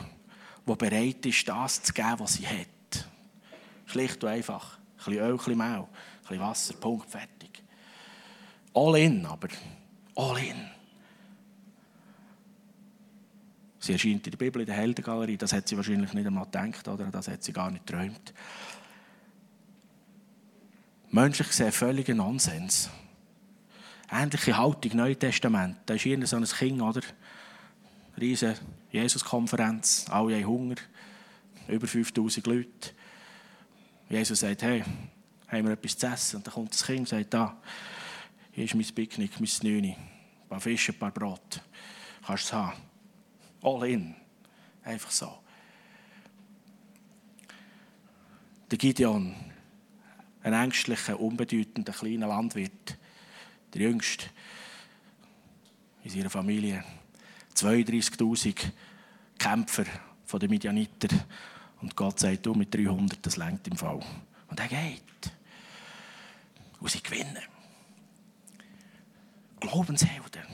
die 0.66 0.74
bereit 0.74 1.24
ist, 1.26 1.48
das 1.48 1.82
zu 1.82 1.92
geben, 1.92 2.18
was 2.18 2.34
sie 2.34 2.46
hat. 2.46 3.08
Schlicht 3.86 4.24
und 4.24 4.30
einfach. 4.30 4.78
Ein 4.78 5.04
bisschen 5.04 5.18
Öl, 5.18 5.30
ein 5.30 5.36
bisschen 5.36 5.58
Mehl 5.58 5.86
bisschen 6.28 6.42
Wasser, 6.42 6.74
Punkt, 6.74 7.10
fertig. 7.10 7.62
All 8.74 8.96
in, 8.96 9.24
aber 9.24 9.48
all 10.14 10.38
in. 10.38 10.70
Sie 13.78 13.92
erscheint 13.92 14.26
in 14.26 14.30
der 14.32 14.38
Bibel 14.38 14.60
in 14.60 14.66
der 14.66 14.74
Heldengalerie, 14.74 15.36
das 15.36 15.52
hat 15.52 15.68
sie 15.68 15.76
wahrscheinlich 15.76 16.12
nicht 16.12 16.26
einmal 16.26 16.44
gedacht, 16.44 16.88
oder? 16.88 17.04
das 17.06 17.28
hat 17.28 17.44
sie 17.44 17.52
gar 17.52 17.70
nicht 17.70 17.86
geträumt. 17.86 18.34
Menschlich 21.10 21.48
gesehen 21.48 21.72
völliger 21.72 22.14
Nonsens. 22.14 22.90
Ähnliche 24.10 24.56
Haltung, 24.56 24.96
Neue 24.96 25.16
Testament. 25.16 25.78
Da 25.86 25.94
ist 25.94 26.02
hier 26.02 26.26
so 26.26 26.36
ein 26.36 26.44
Kind, 26.44 26.82
oder? 26.82 27.00
Riesen 28.20 28.54
Jesus-Konferenz, 28.90 30.06
alle 30.08 30.36
haben 30.36 30.46
Hunger, 30.46 30.76
über 31.68 31.86
5000 31.86 32.46
Leute. 32.46 32.90
Jesus 34.08 34.40
sagt, 34.40 34.62
hey, 34.62 34.84
haben 35.48 35.64
wir 35.64 35.72
etwas 35.72 35.96
zu 35.96 36.06
essen. 36.06 36.36
Und 36.36 36.46
dann 36.46 36.54
kommt 36.54 36.72
das 36.72 36.84
Kind 36.84 37.00
und 37.00 37.08
sagt, 37.08 37.34
da, 37.34 37.56
hier 38.52 38.64
ist 38.64 38.74
mein 38.74 38.86
Picknick, 38.86 39.38
mein 39.38 39.46
Snüni. 39.46 39.92
Ein 39.92 40.48
paar 40.48 40.60
Fische, 40.60 40.92
ein 40.92 40.98
paar 40.98 41.10
Brot. 41.10 41.60
Kannst 42.26 42.44
du 42.44 42.46
es 42.46 42.52
haben. 42.52 42.80
All 43.62 43.88
in. 43.88 44.14
Einfach 44.82 45.10
so. 45.10 45.38
Der 48.70 48.78
Gideon, 48.78 49.34
ein 50.42 50.52
ängstlicher, 50.52 51.20
unbedeutender, 51.20 51.92
kleiner 51.92 52.28
Landwirt, 52.28 52.96
der 53.74 53.82
jüngste 53.82 54.26
in 56.02 56.10
seiner 56.10 56.30
Familie, 56.30 56.84
32.000 57.54 58.72
Kämpfer 59.38 59.84
von 60.24 60.40
den 60.40 60.50
Midianiter. 60.50 61.08
Und 61.80 61.96
Gott 61.96 62.20
sagt, 62.20 62.46
du 62.46 62.54
mit 62.54 62.74
300, 62.74 63.24
das 63.24 63.36
längt 63.36 63.66
im 63.68 63.76
Fall. 63.76 64.00
Und 64.48 64.60
er 64.60 64.68
geht. 64.68 65.35
Und 66.80 66.90
sie 66.90 67.02
gewinnen. 67.02 67.42
Glaubenshelden. 69.60 70.44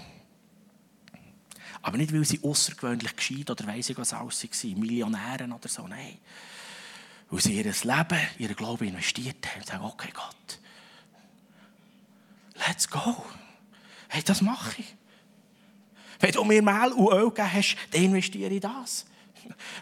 Aber 1.83 1.97
nicht, 1.97 2.13
weil 2.13 2.25
sie 2.25 2.41
außergewöhnlich 2.43 3.17
gescheit 3.17 3.51
oder 3.51 3.67
weiss 3.67 3.91
ich 3.91 3.97
was 3.99 4.13
alles 4.13 4.45
waren, 4.45 4.81
Millionären 4.81 5.53
oder 5.53 5.69
so, 5.69 5.87
nein. 5.89 6.19
Weil 7.29 7.41
sie 7.41 7.57
ihr 7.57 7.65
Leben, 7.65 8.21
ihren 8.39 8.57
Glauben 8.57 8.87
investiert 8.87 9.47
haben 9.49 9.61
und 9.61 9.67
sagen, 9.67 9.85
okay 9.85 10.11
Gott, 10.13 10.61
let's 12.67 12.89
go. 12.89 13.25
Hey, 14.09 14.23
das 14.23 14.43
mache 14.43 14.81
ich. 14.81 14.95
Wenn 16.21 16.33
du 16.33 16.45
mir 16.45 16.63
Mehl 16.63 16.93
und 16.93 17.13
Öl 17.13 17.31
gegeben 17.31 17.53
hast, 17.53 17.77
dann 17.91 18.05
investiere 18.05 18.53
ich 18.53 18.61
das. 18.61 19.07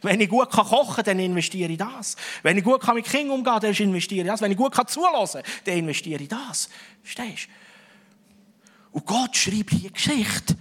Wenn 0.02 0.20
ich 0.20 0.28
gut 0.28 0.50
kochen 0.50 0.94
kann, 0.94 1.04
dann 1.04 1.18
investiere 1.18 1.70
ich 1.70 1.78
das. 1.78 2.16
Wenn 2.42 2.58
ich 2.58 2.64
gut 2.64 2.86
mit 2.94 3.04
Kindern 3.04 3.38
umgehen 3.38 3.52
kann, 3.52 3.60
dann 3.60 3.74
investiere 3.74 4.22
ich 4.22 4.26
das. 4.26 4.40
Wenn 4.40 4.52
ich 4.52 4.56
gut 4.56 4.74
zulassen 4.88 5.42
kann, 5.42 5.52
dann 5.64 5.74
investiere 5.76 6.22
ich 6.22 6.28
das. 6.28 6.68
Verstehst 7.02 7.46
du? 7.46 7.50
Und 8.92 9.06
Gott 9.06 9.36
schreibt 9.36 9.70
hier 9.70 9.90
Geschichte 9.90 10.56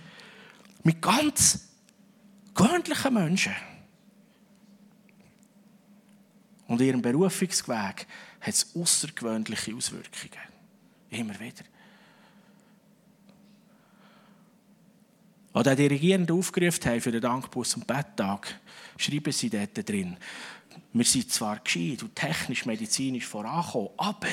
mit 0.83 1.01
ganz 1.01 1.67
gewöhnlichen 2.53 3.13
Menschen. 3.13 3.55
Und 6.67 6.81
ihrem 6.81 7.01
Berufungsweg 7.01 8.05
hat 8.41 8.53
es 8.53 8.75
außergewöhnliche 8.75 9.75
Auswirkungen. 9.75 10.49
Immer 11.09 11.39
wieder. 11.39 11.63
Als 15.51 15.63
der 15.63 15.75
Dirigierende 15.75 16.33
aufgerufen 16.33 16.85
hat 16.85 17.01
für 17.01 17.11
den 17.11 17.21
Dankbus 17.21 17.73
und 17.75 17.87
Betttag, 17.87 18.59
schreiben 18.99 19.31
sie 19.31 19.49
dort 19.49 19.87
drin, 19.87 20.17
wir 20.93 21.05
sind 21.05 21.31
zwar 21.31 21.59
gescheit 21.59 22.03
und 22.03 22.15
technisch, 22.15 22.65
medizinisch 22.65 23.25
vorangekommen, 23.25 23.89
aber 23.97 24.27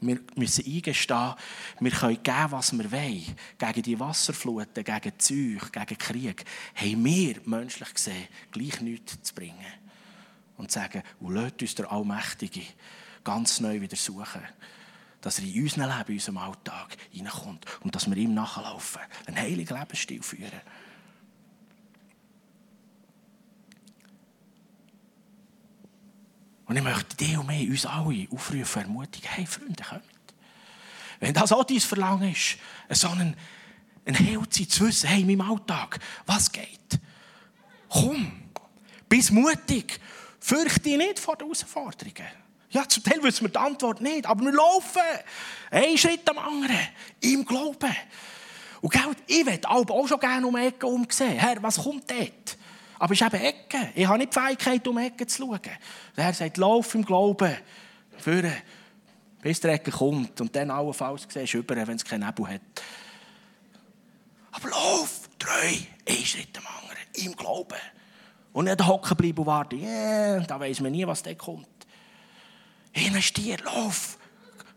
wir 0.00 0.20
müssen 0.34 0.64
eingestehen, 0.66 1.34
wir 1.80 1.90
können 1.90 2.22
geben, 2.22 2.50
was 2.50 2.76
wir 2.76 2.92
wollen. 2.92 3.36
Gegen 3.58 3.82
die 3.82 3.98
Wasserfluten, 3.98 4.84
gegen 4.84 5.18
Zeug, 5.18 5.72
gegen 5.72 5.98
Krieg, 5.98 6.44
haben 6.74 7.04
wir, 7.04 7.36
menschlich 7.44 7.94
gesehen, 7.94 8.28
gleich 8.52 8.80
nichts 8.82 9.22
zu 9.22 9.34
bringen. 9.34 9.72
Und 10.58 10.70
sagen, 10.70 11.02
und 11.20 11.34
lasst 11.34 11.62
uns 11.62 11.74
der 11.74 11.90
Allmächtige 11.90 12.62
ganz 13.24 13.60
neu 13.60 13.80
wieder 13.80 13.96
suchen 13.96 14.42
dass 15.26 15.40
er 15.40 15.44
in 15.44 15.62
unserem 15.62 15.88
Leben, 15.88 16.08
in 16.08 16.14
unserem 16.14 16.38
Alltag 16.38 16.96
hineinkommt 17.10 17.66
und 17.80 17.92
dass 17.92 18.08
wir 18.08 18.16
ihm 18.16 18.32
nachlaufen, 18.32 19.02
einen 19.26 19.36
heiligen 19.36 19.76
Lebensstil 19.76 20.22
führen. 20.22 20.60
Und 26.66 26.76
ich 26.76 26.82
möchte 26.82 27.16
dich 27.16 27.38
und 27.38 27.46
mich, 27.46 27.68
uns 27.68 27.86
alle 27.86 28.26
aufrufen, 28.30 28.82
ermutigen, 28.82 29.30
hey 29.30 29.46
Freunde, 29.46 29.82
kommt. 29.82 30.02
Wenn 31.20 31.32
das 31.32 31.52
auch 31.52 31.64
dein 31.64 31.80
Verlangen 31.80 32.32
ist, 32.32 32.58
so 32.90 33.08
einen, 33.08 33.36
einen 34.04 34.16
Held 34.16 34.52
zu 34.52 34.86
wissen, 34.86 35.08
hey, 35.08 35.20
in 35.20 35.26
meinem 35.26 35.50
Alltag, 35.50 35.98
was 36.26 36.50
geht? 36.50 37.00
Komm, 37.88 38.50
bist 39.08 39.30
mutig, 39.30 40.00
fürchte 40.40 40.80
dich 40.80 40.96
nicht 40.96 41.18
vor 41.18 41.36
den 41.36 41.46
Herausforderungen. 41.46 42.26
Ja, 42.70 42.86
zum 42.88 43.02
Teil 43.02 43.22
wissen 43.22 43.44
wir 43.44 43.48
die 43.48 43.58
Antwort 43.58 44.00
nicht, 44.00 44.26
aber 44.26 44.44
wir 44.44 44.52
laufen. 44.52 45.00
Ein 45.70 45.96
Schritt 45.96 46.28
am 46.28 46.38
anderen. 46.38 46.88
Im 47.20 47.44
Glauben. 47.44 47.94
Und 48.80 48.92
gell, 48.92 49.16
ich 49.26 49.46
würde 49.46 49.70
auch 49.70 50.08
schon 50.08 50.20
gerne 50.20 50.46
um 50.46 50.56
Ecken 50.56 50.86
umsehen. 50.86 51.38
Herr, 51.38 51.62
was 51.62 51.82
kommt 51.82 52.10
dort? 52.10 52.58
Aber 52.98 53.12
es 53.12 53.20
ist 53.20 53.26
eben 53.26 53.42
Ecke. 53.42 53.90
Ich 53.94 54.06
habe 54.06 54.18
nicht 54.18 54.34
die 54.34 54.40
Fähigkeit, 54.40 54.86
um 54.88 54.98
Ecken 54.98 55.28
zu 55.28 55.42
schauen. 55.42 55.60
Der 56.16 56.24
Herr 56.24 56.34
sagt, 56.34 56.56
lauf 56.56 56.94
im 56.94 57.04
Glauben. 57.04 57.54
Führen. 58.16 58.52
Bis 59.42 59.60
der 59.60 59.74
Ecke 59.74 59.90
kommt. 59.90 60.40
Und 60.40 60.56
dann 60.56 60.70
allenfalls 60.70 61.26
siehst 61.28 61.54
du 61.54 61.58
über, 61.58 61.76
wenn 61.76 61.96
es 61.96 62.04
keinen 62.04 62.26
Nebel 62.26 62.48
hat. 62.48 62.60
Aber 64.52 64.70
lauf, 64.70 65.28
treu, 65.38 65.76
ein 66.08 66.24
Schritt 66.24 66.56
am 66.56 66.64
anderen. 66.66 66.98
Im 67.14 67.36
Glauben. 67.36 67.78
Und 68.52 68.64
nicht 68.64 68.86
hocken 68.86 69.16
bleiben 69.16 69.38
und 69.38 69.46
warten. 69.46 69.78
Yeah, 69.78 70.40
da 70.40 70.58
weiß 70.58 70.80
man 70.80 70.92
nie, 70.92 71.06
was 71.06 71.22
dort 71.22 71.36
kommt. 71.36 71.68
Investier, 72.94 73.58
lauf. 73.64 74.18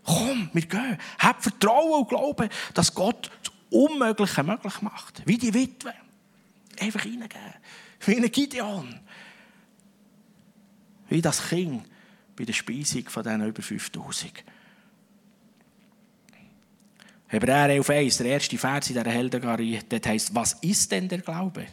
Komm, 0.04 0.50
wir 0.52 0.66
gehen. 0.66 0.98
Hab 1.20 1.42
Vertrauen 1.42 2.02
und 2.02 2.10
Glauben, 2.10 2.50
dass 2.74 2.94
Gott 2.94 3.32
das 3.44 3.54
Unmögliche 3.70 4.44
möglich 4.44 4.82
macht. 4.82 5.22
Wie 5.26 5.38
die 5.38 5.54
Witwe. 5.54 5.94
Einfach 6.80 7.06
reingeben. 7.06 7.54
Wie 8.06 8.16
ein 8.16 8.32
Gideon. 8.32 9.00
Wie 11.10 11.22
das 11.22 11.50
Kind 11.50 11.84
bei 12.36 12.46
der 12.46 12.54
Speisung 12.54 13.08
von 13.10 13.24
diesen 13.24 13.48
über 13.48 13.62
5000. 13.62 14.44
Hebräer 17.28 17.70
11,1, 17.82 18.18
der 18.24 18.32
erste 18.32 18.58
Vers 18.58 18.90
in 18.90 18.96
dieser 18.96 19.10
Heldengarie, 19.10 19.80
dort 19.88 20.08
heißt, 20.08 20.34
was 20.34 20.54
ist 20.62 20.92
denn 20.92 21.08
der 21.08 21.20
Glaube? 21.20 21.68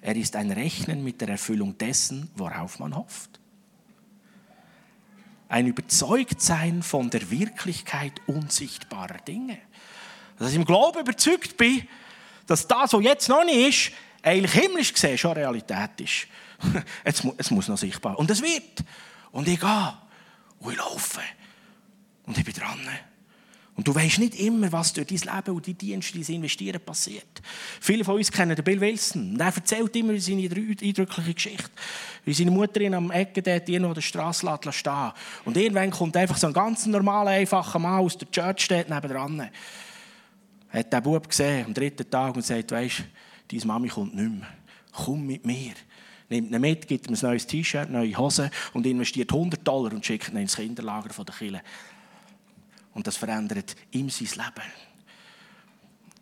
Er 0.00 0.16
ist 0.16 0.34
ein 0.34 0.50
Rechnen 0.50 1.04
mit 1.04 1.20
der 1.20 1.28
Erfüllung 1.28 1.78
dessen, 1.78 2.30
worauf 2.34 2.80
man 2.80 2.96
hofft 2.96 3.38
ein 5.52 5.66
Überzeugtsein 5.66 6.82
von 6.82 7.10
der 7.10 7.30
Wirklichkeit 7.30 8.22
unsichtbarer 8.26 9.18
Dinge. 9.18 9.58
Dass 10.38 10.50
ich 10.50 10.56
im 10.56 10.64
Glauben 10.64 11.00
überzeugt 11.00 11.58
bin, 11.58 11.86
dass 12.46 12.66
das, 12.66 12.94
was 12.94 13.04
jetzt 13.04 13.28
noch 13.28 13.44
nicht 13.44 13.68
ist, 13.68 13.92
eigentlich 14.22 14.52
himmlisch 14.52 14.92
gesehen 14.92 15.18
schon 15.18 15.32
Realität 15.32 16.00
ist. 16.00 16.26
Es, 17.04 17.22
es 17.38 17.50
muss 17.50 17.66
noch 17.66 17.76
sichtbar. 17.76 18.16
Und 18.18 18.30
es 18.30 18.40
wird. 18.40 18.84
Und 19.32 19.48
ich 19.48 19.58
gehe. 19.58 19.94
Und 20.60 20.72
ich 20.72 20.78
laufe. 20.78 21.20
Und 22.24 22.38
ich 22.38 22.44
bin 22.44 22.54
dran. 22.54 22.78
Und 23.74 23.88
du 23.88 23.94
weißt 23.94 24.18
nicht 24.18 24.38
immer, 24.38 24.70
was 24.70 24.92
durch 24.92 25.06
dein 25.06 25.34
Leben 25.34 25.56
und 25.56 25.66
dein 25.66 25.78
Dienst, 25.78 26.14
dein 26.14 26.36
Investieren 26.36 26.80
passiert. 26.80 27.40
Viele 27.80 28.04
von 28.04 28.16
uns 28.16 28.30
kennen 28.30 28.54
Bill 28.62 28.80
Wilson. 28.80 29.40
Er 29.40 29.46
erzählt 29.46 29.96
immer 29.96 30.18
seine 30.18 30.42
eindrückliche 30.42 31.34
Geschichte. 31.34 31.70
Wie 32.24 32.34
seine 32.34 32.50
Mutter 32.50 32.82
ihn 32.82 32.94
am 32.94 33.10
Ecke 33.10 33.42
dort 33.42 33.68
irgendwo 33.68 33.88
an 33.88 33.94
der 33.94 34.02
Straße 34.02 34.46
stehen 34.70 35.12
Und 35.46 35.56
irgendwann 35.56 35.90
kommt 35.90 36.16
einfach 36.16 36.36
so 36.36 36.48
ein 36.48 36.52
ganz 36.52 36.84
normaler, 36.84 37.30
einfacher 37.30 37.78
Mann 37.78 38.00
aus 38.00 38.18
der 38.18 38.30
Church 38.30 38.60
steht 38.60 38.90
nebenan. 38.90 39.50
Hat 40.68 40.92
den 40.92 41.02
Bub 41.02 41.28
gesehen 41.28 41.64
am 41.64 41.74
dritten 41.74 42.08
Tag 42.08 42.36
und 42.36 42.44
sagt, 42.44 42.70
weisst, 42.70 43.04
deine 43.52 43.66
Mami 43.66 43.88
kommt 43.88 44.14
nicht 44.14 44.30
mehr. 44.30 44.48
Komm 44.92 45.26
mit 45.26 45.44
mir. 45.44 45.74
Nimmt 46.28 46.50
ihn 46.50 46.60
mit, 46.60 46.88
gibt 46.88 47.08
ihm 47.08 47.14
ein 47.14 47.20
neues 47.20 47.46
T-Shirt, 47.46 47.90
neue 47.90 48.16
Hosen 48.16 48.50
und 48.72 48.86
investiert 48.86 49.32
100 49.32 49.66
Dollar 49.66 49.92
und 49.92 50.04
schickt 50.04 50.30
ihn 50.30 50.38
ins 50.38 50.56
Kinderlager 50.56 51.24
der 51.24 51.34
Kirche. 51.34 51.62
Und 52.94 53.06
das 53.06 53.16
verändert 53.16 53.76
ihm 53.90 54.08
sein 54.08 54.28
Leben. 54.28 54.68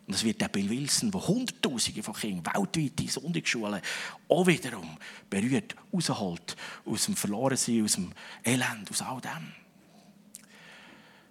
Und 0.07 0.15
das 0.15 0.23
wird 0.23 0.41
der 0.41 0.49
Bill 0.49 0.69
Wilson, 0.69 1.11
der 1.11 1.25
Hunderttausende 1.25 2.03
von 2.03 2.13
Kindern 2.13 2.53
weltweit 2.53 2.99
in 2.99 3.07
Sonntagsschulen 3.07 3.81
auch 4.27 4.47
wiederum 4.47 4.97
berührt, 5.29 5.75
rausholt 5.93 6.57
aus 6.85 7.05
dem 7.05 7.15
Verlorensein, 7.15 7.83
aus 7.83 7.93
dem 7.93 8.11
Elend, 8.43 8.89
aus 8.89 9.01
all 9.01 9.21
dem. 9.21 9.53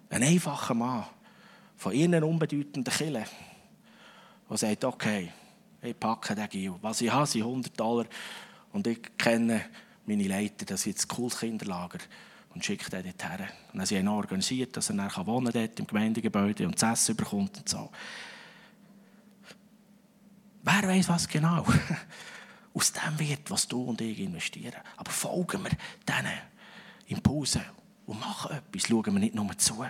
Ein 0.09 0.23
einfacher 0.23 0.73
Mann 0.73 1.05
von 1.77 1.93
ihren 1.93 2.23
unbedeutenden 2.23 2.91
Killen, 2.91 3.25
der 4.49 4.57
sagt, 4.57 4.83
okay, 4.83 5.31
ich 5.81 5.99
packe 5.99 6.35
den 6.35 6.49
Gil. 6.49 6.75
Was 6.81 7.01
ich 7.01 7.11
habe, 7.11 7.25
sind 7.25 7.41
100 7.41 7.79
Dollar 7.79 8.05
und 8.71 8.87
ich 8.87 8.99
kenne 9.17 9.65
meine 10.05 10.27
Leiter, 10.27 10.65
das 10.65 10.81
ist 10.81 10.85
jetzt 10.85 11.05
ein 11.05 11.15
cooles 11.15 11.39
Kinderlager 11.39 11.99
und 12.53 12.63
schickt 12.65 12.93
ihn 12.93 13.03
dorthin. 13.03 13.47
Und 13.73 13.79
dann 13.79 13.97
haben 13.97 14.07
organisiert, 14.07 14.75
dass 14.77 14.89
er 14.89 14.95
dann 14.95 15.27
wohnen 15.27 15.51
dort 15.51 15.79
im 15.79 15.87
Gemeindegebäude 15.87 16.65
und 16.65 16.81
das 16.81 17.01
Essen 17.01 17.15
bekommt 17.15 17.57
und 17.57 17.69
so. 17.69 17.89
Wer 20.63 20.83
weiß 20.83 21.09
was 21.09 21.27
genau 21.27 21.65
aus 22.73 22.93
dem 22.93 23.19
wird, 23.19 23.49
was 23.49 23.67
du 23.67 23.83
und 23.83 24.01
ich 24.01 24.19
investieren. 24.19 24.81
Aber 24.97 25.11
folgen 25.11 25.63
wir 25.63 25.71
diesen 26.07 26.31
Impulsen 27.07 27.63
und 28.05 28.19
machen 28.19 28.55
etwas, 28.55 28.87
schauen 28.87 29.13
wir 29.13 29.19
nicht 29.19 29.35
nur 29.35 29.57
zu. 29.57 29.85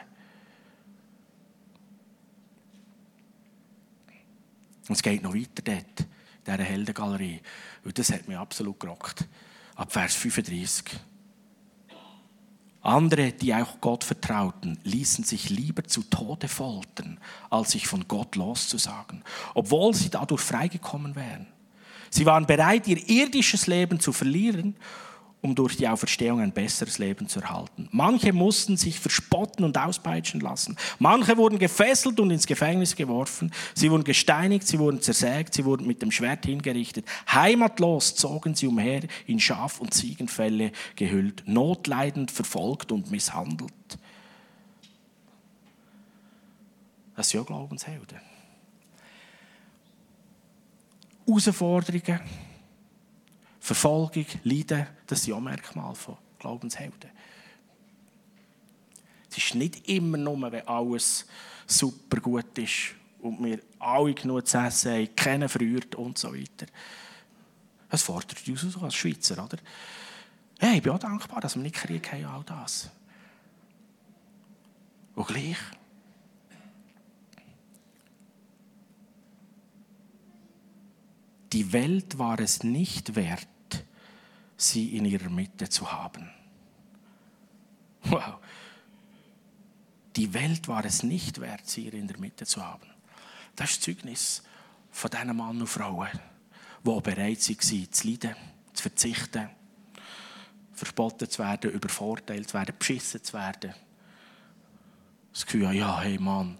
Und 4.91 4.95
es 4.95 5.03
geht 5.03 5.23
noch 5.23 5.33
weiter 5.33 5.61
dort, 5.63 6.01
in 6.01 6.07
dieser 6.45 6.63
Heldengalerie. 6.65 7.39
Und 7.85 7.97
das 7.97 8.11
hat 8.11 8.27
mich 8.27 8.37
absolut 8.37 8.77
gerockt. 8.77 9.25
Ab 9.73 9.93
Vers 9.93 10.15
35. 10.15 10.99
Andere, 12.81 13.31
die 13.31 13.55
auch 13.55 13.79
Gott 13.79 14.03
vertrauten, 14.03 14.77
ließen 14.83 15.23
sich 15.23 15.49
lieber 15.49 15.85
zu 15.85 16.03
Tode 16.03 16.49
foltern, 16.49 17.21
als 17.49 17.71
sich 17.71 17.87
von 17.87 18.05
Gott 18.09 18.35
loszusagen, 18.35 19.23
obwohl 19.53 19.93
sie 19.93 20.09
dadurch 20.09 20.41
freigekommen 20.41 21.15
wären. 21.15 21.47
Sie 22.09 22.25
waren 22.25 22.45
bereit, 22.45 22.85
ihr 22.85 22.97
irdisches 23.07 23.67
Leben 23.67 24.01
zu 24.01 24.11
verlieren 24.11 24.75
um 25.41 25.55
durch 25.55 25.75
die 25.75 25.87
Auferstehung 25.87 26.39
ein 26.39 26.51
besseres 26.51 26.99
Leben 26.99 27.27
zu 27.27 27.41
erhalten. 27.41 27.89
Manche 27.91 28.31
mussten 28.31 28.77
sich 28.77 28.99
verspotten 28.99 29.65
und 29.65 29.77
auspeitschen 29.77 30.39
lassen. 30.39 30.77
Manche 30.99 31.35
wurden 31.37 31.57
gefesselt 31.57 32.19
und 32.19 32.29
ins 32.29 32.45
Gefängnis 32.45 32.95
geworfen. 32.95 33.51
Sie 33.73 33.89
wurden 33.89 34.03
gesteinigt, 34.03 34.67
sie 34.67 34.77
wurden 34.77 35.01
zersägt, 35.01 35.55
sie 35.55 35.65
wurden 35.65 35.87
mit 35.87 36.01
dem 36.01 36.11
Schwert 36.11 36.45
hingerichtet. 36.45 37.05
Heimatlos 37.31 38.15
zogen 38.15 38.53
sie 38.53 38.67
umher, 38.67 39.01
in 39.25 39.39
Schaf- 39.39 39.81
und 39.81 39.93
Ziegenfälle 39.93 40.71
gehüllt, 40.95 41.43
notleidend, 41.47 42.29
verfolgt 42.29 42.91
und 42.91 43.09
misshandelt. 43.09 43.71
Das 47.15 47.29
sind 47.29 47.39
ja 47.39 47.45
Glaubenshelden. 47.45 48.19
Herausforderungen 51.25 52.21
Verfolgung, 53.73 54.25
Leiden, 54.43 54.85
das 55.07 55.23
sind 55.23 55.33
auch 55.33 55.39
Merkmale 55.39 55.95
von 55.95 56.17
Glaubenshelden. 56.39 57.09
Es 59.29 59.37
ist 59.37 59.55
nicht 59.55 59.87
immer 59.87 60.17
nur, 60.17 60.51
wenn 60.51 60.67
alles 60.67 61.25
super 61.65 62.19
gut 62.19 62.57
ist 62.57 62.95
und 63.21 63.41
wir 63.41 63.59
alle 63.79 64.13
genug 64.13 64.45
zu 64.45 64.57
essen 64.57 64.91
haben, 64.91 65.15
kennen 65.15 65.47
verrührt 65.47 65.95
und 65.95 66.17
so 66.17 66.33
weiter. 66.33 66.65
Das 67.89 68.03
fordert 68.03 68.45
uns 68.45 68.75
als 68.77 68.93
Schweizer, 68.93 69.41
oder? 69.41 69.57
Hey, 70.59 70.75
ich 70.77 70.83
bin 70.83 70.91
auch 70.91 70.99
dankbar, 70.99 71.39
dass 71.39 71.55
wir 71.55 71.63
nicht 71.63 71.75
Krieg 71.75 72.11
haben, 72.11 72.25
all 72.25 72.43
das. 72.43 72.89
Und 75.15 75.27
gleich. 75.27 75.57
Die 81.53 81.71
Welt 81.71 82.17
war 82.17 82.37
es 82.41 82.63
nicht 82.63 83.15
wert, 83.15 83.47
sie 84.61 84.97
in 84.97 85.05
ihrer 85.05 85.29
Mitte 85.29 85.69
zu 85.69 85.91
haben. 85.91 86.29
Wow. 88.03 88.37
Die 90.15 90.33
Welt 90.33 90.67
war 90.67 90.83
es 90.85 91.03
nicht 91.03 91.39
wert, 91.39 91.67
sie 91.67 91.87
in 91.87 92.07
der 92.07 92.19
Mitte 92.19 92.45
zu 92.45 92.63
haben. 92.63 92.87
Das 93.55 93.71
ist 93.71 93.77
das 93.77 93.85
Zeugnis 93.85 94.43
von 94.91 95.09
diesen 95.09 95.35
Mann 95.35 95.61
und 95.61 95.67
Frauen, 95.67 96.09
die 96.83 97.01
bereit 97.01 97.49
waren, 97.49 97.91
zu 97.91 98.07
leiden, 98.07 98.35
zu 98.73 98.81
verzichten, 98.81 99.49
verspottet 100.73 101.31
zu 101.31 101.39
werden, 101.39 101.71
übervorteilt 101.71 102.49
zu 102.49 102.55
werden, 102.55 102.75
beschissen 102.77 103.23
zu 103.23 103.33
werden. 103.33 103.73
Das 105.31 105.45
Gefühl, 105.45 105.71
ja, 105.73 106.01
hey 106.01 106.17
Mann, 106.17 106.57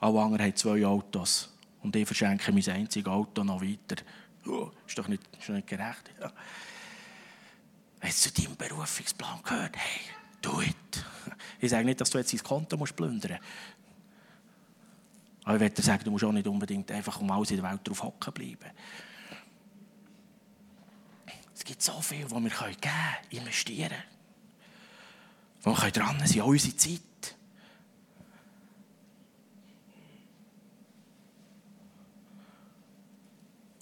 alle 0.00 0.22
anderen 0.22 0.46
haben 0.46 0.56
zwei 0.56 0.86
Autos 0.86 1.52
und 1.82 1.94
ich 1.94 2.06
verschenke 2.06 2.52
mein 2.52 2.68
einziges 2.68 3.12
Auto 3.12 3.44
noch 3.44 3.60
weiter. 3.60 4.02
Oh, 4.46 4.70
ist 4.86 4.96
doch 4.98 5.08
nicht, 5.08 5.22
ist 5.38 5.48
nicht 5.50 5.66
gerecht. 5.66 6.10
Ja. 6.20 6.32
Hast 8.00 8.26
du 8.26 8.32
zu 8.32 8.42
deinem 8.42 8.56
Berufungsplan 8.56 9.42
gehört? 9.42 9.76
Hey, 9.76 10.00
do 10.42 10.60
it. 10.60 10.74
Ich 11.60 11.70
sage 11.70 11.84
nicht, 11.84 12.00
dass 12.00 12.10
du 12.10 12.18
jetzt 12.18 12.32
dein 12.32 12.42
Konto 12.42 12.76
musst 12.76 12.94
plündern 12.94 13.32
musst. 13.32 13.42
Aber 15.44 15.56
ich 15.56 15.62
würde 15.62 15.82
sagen, 15.82 16.04
du 16.04 16.10
musst 16.10 16.24
auch 16.24 16.32
nicht 16.32 16.46
unbedingt 16.46 16.90
einfach 16.92 17.20
um 17.20 17.30
alles 17.30 17.50
in 17.50 17.56
der 17.56 17.70
Welt 17.70 17.80
drauf 17.82 18.02
hocken 18.02 18.34
bleiben. 18.34 18.70
Es 21.54 21.64
gibt 21.64 21.82
so 21.82 22.00
viel, 22.02 22.30
was 22.30 22.32
wir 22.32 22.50
geben 22.50 22.80
können, 22.80 23.16
investieren. 23.30 24.02
Wo 25.62 25.74
wir 25.74 25.90
dran 25.90 26.20
sind, 26.24 26.42
auch 26.42 26.46
unsere 26.48 26.76
Zeit. 26.76 27.00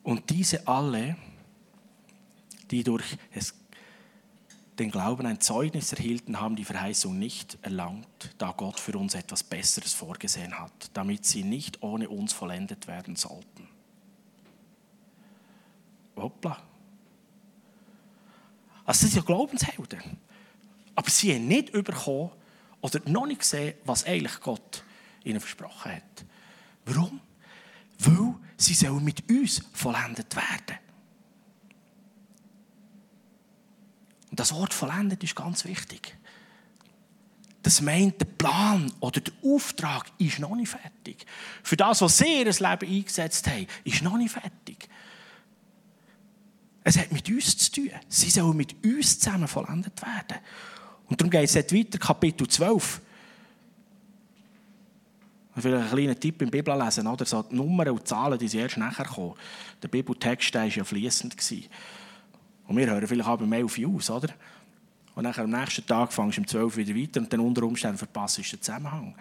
Und 0.04 0.30
diese 0.30 0.66
alle, 0.68 1.16
die 2.70 2.84
durch 2.84 3.18
es 3.32 3.52
den 4.78 4.90
Glauben 4.90 5.26
ein 5.26 5.40
Zeugnis 5.40 5.92
erhielten, 5.92 6.40
haben 6.40 6.56
die 6.56 6.64
Verheißung 6.64 7.18
nicht 7.18 7.58
erlangt, 7.62 8.34
da 8.38 8.52
Gott 8.52 8.78
für 8.78 8.96
uns 8.98 9.14
etwas 9.14 9.42
Besseres 9.42 9.94
vorgesehen 9.94 10.58
hat, 10.58 10.90
damit 10.92 11.24
sie 11.24 11.44
nicht 11.44 11.82
ohne 11.82 12.08
uns 12.08 12.32
vollendet 12.32 12.86
werden 12.86 13.16
sollten. 13.16 13.68
Hoppla. 16.16 16.62
Also 18.84 19.00
das 19.04 19.12
sind 19.12 19.14
ja 19.14 19.22
Glaubenshelden. 19.22 20.18
Aber 20.94 21.10
sie 21.10 21.34
haben 21.34 21.48
nicht 21.48 21.72
bekommen 21.72 22.30
oder 22.80 23.00
noch 23.06 23.26
nicht 23.26 23.40
gesehen, 23.40 23.74
was 23.84 24.04
eigentlich 24.04 24.40
Gott 24.40 24.84
ihnen 25.24 25.40
versprochen 25.40 25.92
hat. 25.92 26.24
Warum? 26.84 27.20
Weil 27.98 28.34
sie 28.56 28.74
sollen 28.74 29.04
mit 29.04 29.28
uns 29.30 29.62
vollendet 29.72 30.34
werden. 30.36 30.78
Und 34.36 34.40
das 34.40 34.52
Wort 34.52 34.74
vollendet 34.74 35.24
ist 35.24 35.34
ganz 35.34 35.64
wichtig. 35.64 36.14
Das 37.62 37.80
meint, 37.80 38.20
der 38.20 38.26
Plan 38.26 38.92
oder 39.00 39.22
der 39.22 39.32
Auftrag 39.42 40.12
ist 40.18 40.40
noch 40.40 40.54
nicht 40.54 40.68
fertig. 40.68 41.24
Für 41.62 41.78
das, 41.78 42.02
was 42.02 42.18
sie 42.18 42.42
ihr 42.42 42.44
Leben 42.44 42.60
eingesetzt 42.60 43.46
haben, 43.48 43.66
ist 43.84 44.02
noch 44.02 44.18
nicht 44.18 44.32
fertig. 44.32 44.90
Es 46.84 46.98
hat 46.98 47.12
mit 47.12 47.26
uns 47.30 47.56
zu 47.56 47.72
tun. 47.72 47.90
Sie 48.10 48.28
sollen 48.28 48.58
mit 48.58 48.76
uns 48.84 49.18
zusammen 49.18 49.48
vollendet 49.48 50.02
werden. 50.02 50.36
Und 51.06 51.18
darum 51.18 51.30
geht 51.30 51.44
es 51.44 51.54
jetzt 51.54 51.74
weiter, 51.74 51.96
Kapitel 51.96 52.46
12. 52.46 53.00
Vielleicht 55.56 55.76
einen 55.80 55.88
kleinen 55.88 56.20
Tipp 56.20 56.42
im 56.42 56.50
Bibel 56.50 56.78
lesen, 56.78 57.06
oder? 57.06 57.24
So 57.24 57.42
die 57.42 57.54
Nummern 57.54 57.88
und 57.88 58.06
Zahlen, 58.06 58.38
die 58.38 58.48
sind 58.48 58.60
erst 58.60 58.76
nachher 58.76 59.06
kommen. 59.06 59.32
Der 59.82 59.88
Bibeltext 59.88 60.54
war 60.54 60.66
ja 60.66 60.84
fließend. 60.84 61.34
Und 62.66 62.76
wir 62.76 62.86
hören 62.86 63.06
vielleicht 63.06 63.28
auch 63.28 63.38
beim 63.38 63.52
11 63.52 63.78
Uhr 63.78 64.16
oder? 64.16 64.34
Und 65.14 65.24
dann 65.24 65.34
am 65.34 65.50
nächsten 65.50 65.86
Tag 65.86 66.12
fängst 66.12 66.36
du 66.36 66.42
um 66.42 66.46
12 66.46 66.76
Uhr 66.76 66.86
wieder 66.86 67.00
weiter 67.00 67.20
und 67.20 67.32
dann 67.32 67.40
unter 67.40 67.62
Umständen 67.62 67.96
verpasst 67.96 68.38
du 68.38 68.42
den 68.42 68.62
Zusammenhang. 68.62 69.14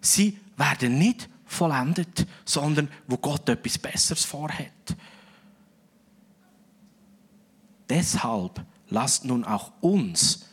Sie 0.00 0.38
werden 0.56 0.98
nicht 0.98 1.28
vollendet, 1.44 2.26
sondern 2.44 2.88
wo 3.06 3.16
Gott 3.16 3.48
etwas 3.48 3.78
Besseres 3.78 4.24
vorhat. 4.24 4.96
Deshalb 7.88 8.64
lasst 8.88 9.24
nun 9.24 9.44
auch 9.44 9.72
uns 9.80 10.48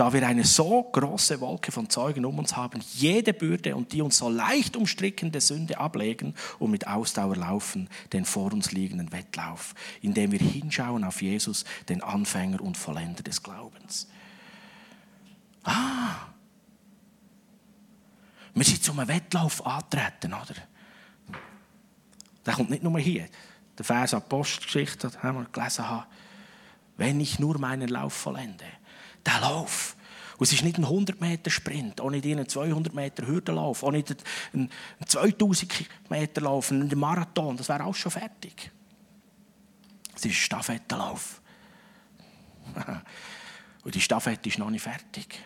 da 0.00 0.10
wir 0.14 0.26
eine 0.26 0.44
so 0.44 0.84
große 0.84 1.42
Wolke 1.42 1.72
von 1.72 1.90
Zeugen 1.90 2.24
um 2.24 2.38
uns 2.38 2.56
haben, 2.56 2.80
jede 2.94 3.34
Bürde 3.34 3.76
und 3.76 3.92
die 3.92 4.00
uns 4.00 4.16
so 4.16 4.30
leicht 4.30 4.74
umstrickende 4.74 5.42
Sünde 5.42 5.76
ablegen 5.76 6.34
und 6.58 6.70
mit 6.70 6.86
Ausdauer 6.86 7.36
laufen 7.36 7.86
den 8.14 8.24
vor 8.24 8.50
uns 8.54 8.72
liegenden 8.72 9.12
Wettlauf, 9.12 9.74
indem 10.00 10.32
wir 10.32 10.38
hinschauen 10.38 11.04
auf 11.04 11.20
Jesus, 11.20 11.66
den 11.90 12.02
Anfänger 12.02 12.62
und 12.62 12.78
Vollender 12.78 13.22
des 13.22 13.42
Glaubens. 13.42 14.08
Ah, 15.64 16.14
wir 18.54 18.64
sind 18.64 18.82
zum 18.82 19.06
Wettlauf 19.06 19.66
antreten, 19.66 20.32
oder? 20.32 20.54
Der 22.46 22.54
kommt 22.54 22.70
nicht 22.70 22.82
nur 22.82 22.98
hier. 22.98 23.28
Der 23.76 23.84
Vers 23.84 24.14
Apostelgeschichte, 24.14 25.10
den 25.10 25.34
wir 25.34 25.44
gelesen 25.52 25.86
haben. 25.86 26.06
Wenn 26.96 27.20
ich 27.20 27.38
nur 27.38 27.58
meinen 27.58 27.88
Lauf 27.88 28.14
vollende 28.14 28.64
der 29.26 29.40
Lauf. 29.40 29.96
Und 30.38 30.46
es 30.46 30.52
ist 30.54 30.62
nicht 30.62 30.78
ein 30.78 30.86
100-Meter-Sprint, 30.86 32.00
auch 32.00 32.10
nicht 32.10 32.24
ein 32.24 32.40
200-Meter-Hürdenlauf, 32.46 33.82
auch 33.82 33.90
nicht 33.90 34.16
ein 34.54 34.70
2000-Meter-Lauf, 35.04 36.70
ein 36.70 36.90
Marathon, 36.98 37.56
das 37.56 37.68
wäre 37.68 37.84
auch 37.84 37.94
schon 37.94 38.10
fertig. 38.10 38.70
Es 40.14 40.24
ist 40.24 40.30
ein 40.30 40.32
Stafettenlauf. 40.32 41.42
Und 43.84 43.94
die 43.94 44.00
Stafette 44.00 44.48
ist 44.48 44.58
noch 44.58 44.70
nicht 44.70 44.82
fertig. 44.82 45.38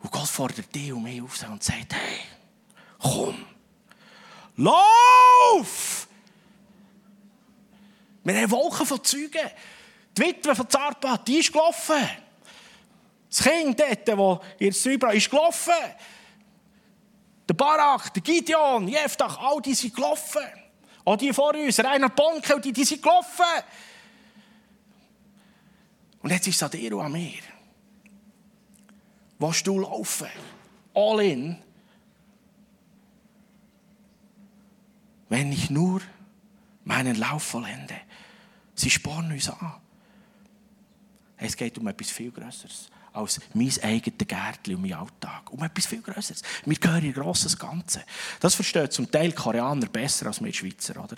Und 0.00 0.10
Gott 0.10 0.28
fordert 0.28 0.74
dich 0.74 0.92
und 0.92 1.02
mich 1.02 1.22
auf 1.22 1.42
und 1.48 1.62
sagt, 1.62 1.94
hey, 1.94 2.20
komm, 2.98 3.46
lauf! 4.56 6.06
Wir 8.22 8.40
haben 8.40 8.50
Wolken 8.50 8.84
von 8.86 9.02
Zeugen. 9.02 9.50
Die 10.16 10.22
Witwe 10.22 10.54
von 10.54 10.68
Zartbad, 10.68 11.26
die 11.26 11.38
ist 11.38 11.52
gelaufen. 11.52 12.08
Das 13.28 13.42
Kind 13.42 13.80
dort, 13.80 14.08
das 14.08 14.40
ihr 14.60 14.72
Zübra 14.72 15.10
ist 15.10 15.28
gelaufen. 15.28 15.72
Der 17.48 17.54
Barak, 17.54 18.14
der 18.14 18.22
Gideon, 18.22 18.86
Jeftach, 18.88 19.38
all 19.38 19.60
die 19.60 19.74
sind 19.74 19.94
gelaufen. 19.94 20.44
Auch 21.04 21.16
die 21.16 21.32
vor 21.32 21.54
uns, 21.54 21.78
Rainer 21.80 22.08
Bonke, 22.08 22.60
die, 22.60 22.72
die 22.72 22.84
sind 22.84 23.02
gelaufen. 23.02 23.44
Und 26.22 26.30
jetzt 26.30 26.46
ist 26.46 26.56
es 26.56 26.62
an 26.62 26.70
dir 26.70 26.96
und 26.96 27.04
an 27.04 27.12
mir. 27.12 27.42
Willst 29.38 29.66
du 29.66 29.80
laufen? 29.80 30.30
All 30.94 31.20
in. 31.20 31.58
Wenn 35.28 35.52
ich 35.52 35.68
nur 35.70 36.00
meinen 36.84 37.16
Lauf 37.16 37.42
vollende. 37.42 37.96
Sie 38.74 38.90
spornen 38.90 39.32
uns 39.32 39.50
an. 39.50 39.83
Es 41.46 41.56
geht 41.56 41.76
um 41.78 41.86
etwas 41.86 42.10
viel 42.10 42.30
Größeres 42.30 42.90
als 43.12 43.40
mein 43.52 43.72
eigenes 43.82 44.26
Gärtchen 44.26 44.74
und 44.74 44.82
mein 44.82 44.94
Alltag. 44.94 45.52
Um 45.52 45.62
etwas 45.62 45.86
viel 45.86 46.02
Größeres. 46.02 46.42
Wir 46.64 46.76
gehören 46.76 47.04
in 47.04 47.10
ein 47.10 47.12
grosses 47.12 47.56
Ganze. 47.56 48.02
Das 48.40 48.54
verstehen 48.54 48.90
zum 48.90 49.10
Teil 49.10 49.32
Koreaner 49.32 49.86
besser 49.86 50.26
als 50.26 50.42
wir 50.42 50.52
Schweizer. 50.52 51.02
Oder? 51.02 51.16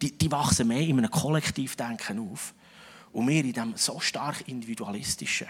Die, 0.00 0.16
die 0.16 0.30
wachsen 0.30 0.68
mehr 0.68 0.80
in 0.80 0.98
einem 0.98 1.10
Kollektivdenken 1.10 2.30
auf. 2.30 2.54
Und 3.12 3.28
wir 3.28 3.44
in 3.44 3.52
diesem 3.52 3.76
so 3.76 3.98
stark 4.00 4.46
individualistischen. 4.46 5.48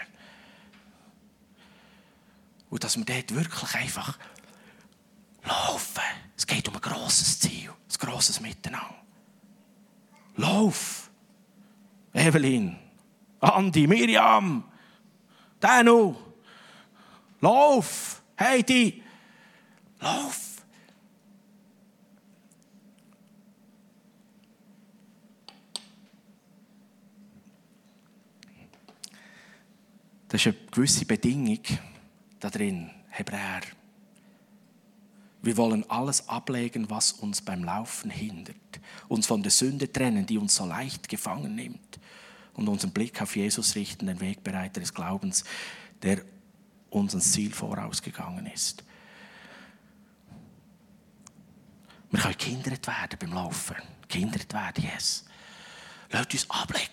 Und 2.69 2.83
dass 2.83 2.97
wir 2.97 3.05
dort 3.05 3.35
wirklich 3.35 3.75
einfach 3.75 4.17
laufen. 5.43 6.01
Es 6.37 6.47
geht 6.47 6.67
um 6.67 6.75
ein 6.75 6.81
grosses 6.81 7.39
Ziel, 7.39 7.69
ein 7.69 7.97
grosses 7.99 8.39
Miteinander. 8.39 8.95
Lauf! 10.37 11.09
Evelyn, 12.13 12.77
Andi, 13.43 13.87
Miriam, 13.87 14.63
Danu, 15.59 16.15
lauf, 17.41 18.21
Heidi, 18.39 19.03
lauf. 19.99 20.63
Das 30.29 30.41
ist 30.41 30.47
eine 30.47 30.55
gewisse 30.71 31.05
Bedingung 31.05 31.59
da 32.39 32.49
drin, 32.49 32.89
Hebräer. 33.09 33.61
Wir 35.41 35.57
wollen 35.57 35.87
alles 35.89 36.29
ablegen, 36.29 36.89
was 36.89 37.11
uns 37.11 37.41
beim 37.41 37.65
Laufen 37.65 38.09
hindert, 38.09 38.55
uns 39.09 39.27
von 39.27 39.43
der 39.43 39.51
Sünde 39.51 39.91
trennen, 39.91 40.25
die 40.25 40.37
uns 40.37 40.55
so 40.55 40.65
leicht 40.65 41.09
gefangen 41.09 41.55
nimmt 41.55 41.92
und 42.53 42.67
unseren 42.67 42.91
Blick 42.91 43.21
auf 43.21 43.35
Jesus 43.35 43.75
richten, 43.75 44.07
den 44.07 44.19
Wegbereiter 44.19 44.79
des 44.79 44.93
Glaubens, 44.93 45.43
der 46.01 46.21
uns 46.89 47.13
ans 47.13 47.31
Ziel 47.31 47.51
vorausgegangen 47.51 48.45
ist. 48.47 48.83
Wir 52.11 52.19
können 52.19 52.35
gehindert 52.37 52.85
werden 52.85 53.17
beim 53.19 53.33
Laufen. 53.33 53.75
Gehindert 54.07 54.53
werden, 54.53 54.83
yes. 54.83 55.25
Lasst 56.11 56.33
uns 56.33 56.49
ablecken. 56.49 56.91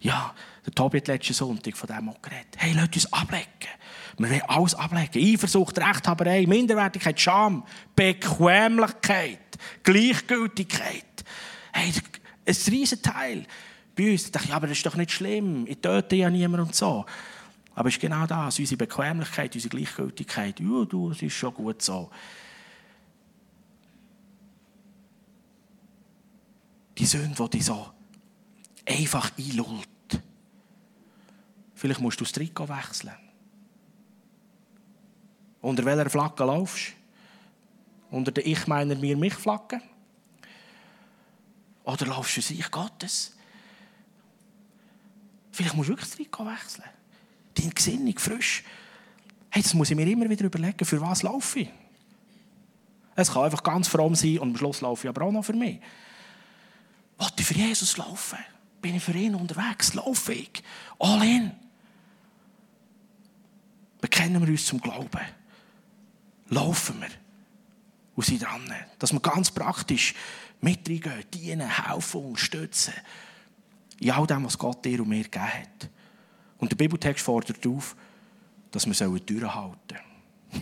Ja, 0.00 0.34
der 0.66 0.74
Tobi 0.74 0.98
hat 0.98 1.08
letzten 1.08 1.32
Sonntag 1.32 1.74
von 1.76 1.86
dem 1.86 2.10
auch 2.10 2.20
geredet. 2.20 2.54
Hey, 2.58 2.74
lasst 2.74 2.94
uns 2.94 3.12
ablecken. 3.12 3.70
Wir 4.18 4.30
wollen 4.30 4.42
alles 4.42 4.74
ablegen. 4.74 5.34
Eifersucht, 5.34 5.78
Rechthaberei, 5.78 6.46
Minderwertigkeit, 6.46 7.18
Scham, 7.18 7.64
Bequemlichkeit, 7.94 9.38
Gleichgültigkeit. 9.82 11.24
Hey, 11.72 11.92
ein 12.46 12.56
riesen 12.68 13.02
Teil. 13.02 13.46
Bei 13.96 14.12
uns 14.12 14.30
dachte 14.30 14.48
ich, 14.48 14.54
aber 14.54 14.66
das 14.66 14.76
ist 14.76 14.86
doch 14.86 14.96
nicht 14.96 15.10
schlimm. 15.10 15.66
Ich 15.66 15.78
töte 15.78 16.16
ja 16.16 16.30
niemanden 16.30 16.66
und 16.66 16.74
so. 16.74 17.06
Aber 17.74 17.88
es 17.88 17.96
ist 17.96 18.00
genau 18.00 18.26
das, 18.26 18.58
unsere 18.58 18.78
Bequemlichkeit, 18.78 19.54
unsere 19.54 19.76
Gleichgültigkeit. 19.76 20.60
Ja, 20.60 20.84
du, 20.84 21.10
es 21.10 21.22
ist 21.22 21.34
schon 21.34 21.54
gut 21.54 21.82
so. 21.82 22.10
die 26.98 27.06
Sünde, 27.06 27.34
die 27.44 27.58
dich 27.58 27.64
so 27.64 27.92
einfach 28.86 29.30
einlullt. 29.38 29.88
Vielleicht 31.74 32.00
musst 32.00 32.20
du 32.20 32.24
das 32.24 32.32
Trikot 32.32 32.68
wechseln. 32.68 33.14
Unter 35.60 35.84
welcher 35.84 36.08
Flagge 36.08 36.44
laufst 36.44 36.92
du? 38.10 38.16
Unter 38.16 38.30
der 38.32 38.46
Ich 38.46 38.66
meiner 38.66 38.94
mir 38.94 39.16
mich 39.16 39.34
Flagge? 39.34 39.80
Oder 41.84 42.06
laufst 42.06 42.36
du 42.36 42.40
Sieg 42.40 42.70
Gottes? 42.70 43.35
Vielleicht 45.56 45.74
musst 45.74 45.88
du 45.88 45.92
wirklich 45.92 46.10
das 46.10 46.16
Trikot 46.18 46.44
wechseln. 46.44 46.84
Deine 47.54 47.70
Gesinnung 47.70 48.18
frisch. 48.18 48.62
Hey, 49.48 49.62
das 49.62 49.72
muss 49.72 49.90
ich 49.90 49.96
mir 49.96 50.06
immer 50.06 50.28
wieder 50.28 50.44
überlegen, 50.44 50.84
für 50.84 51.00
was 51.00 51.22
laufe 51.22 51.60
ich. 51.60 51.70
Es 53.14 53.32
kann 53.32 53.44
einfach 53.44 53.62
ganz 53.62 53.88
fromm 53.88 54.14
sein 54.14 54.38
und 54.38 54.50
am 54.50 54.56
Schluss 54.58 54.82
laufe 54.82 55.06
ich 55.06 55.08
aber 55.08 55.24
auch 55.24 55.32
noch 55.32 55.46
für 55.46 55.54
mich. 55.54 55.80
Wollte 57.16 57.36
ich 57.38 57.46
für 57.46 57.54
Jesus 57.54 57.96
laufen? 57.96 58.38
Bin 58.82 58.96
ich 58.96 59.02
für 59.02 59.12
ihn 59.12 59.34
unterwegs? 59.34 59.94
Laufe 59.94 60.34
ich? 60.34 60.62
All 60.98 61.22
in. 61.24 61.50
Bekennen 64.02 64.42
wir 64.42 64.50
uns 64.50 64.66
zum 64.66 64.78
Glauben. 64.78 65.22
Laufen 66.50 67.00
wir. 67.00 67.08
Und 68.14 68.26
sind 68.26 68.42
dran. 68.42 68.70
Dass 68.98 69.10
wir 69.10 69.20
ganz 69.20 69.50
praktisch 69.50 70.12
mit 70.60 70.86
reingehen, 70.86 71.24
dienen, 71.32 71.86
helfen, 71.86 72.26
unterstützen. 72.26 72.92
In 74.00 74.10
all 74.10 74.26
dem, 74.26 74.44
was 74.44 74.58
Gott 74.58 74.84
dir 74.84 75.00
und 75.00 75.08
mir 75.08 75.22
gegeben 75.22 75.44
hat. 75.44 75.90
Und 76.58 76.70
der 76.70 76.76
Bibeltext 76.76 77.24
fordert 77.24 77.66
auf, 77.66 77.96
dass 78.70 78.86
wir 78.86 79.20
durchhalten 79.20 79.98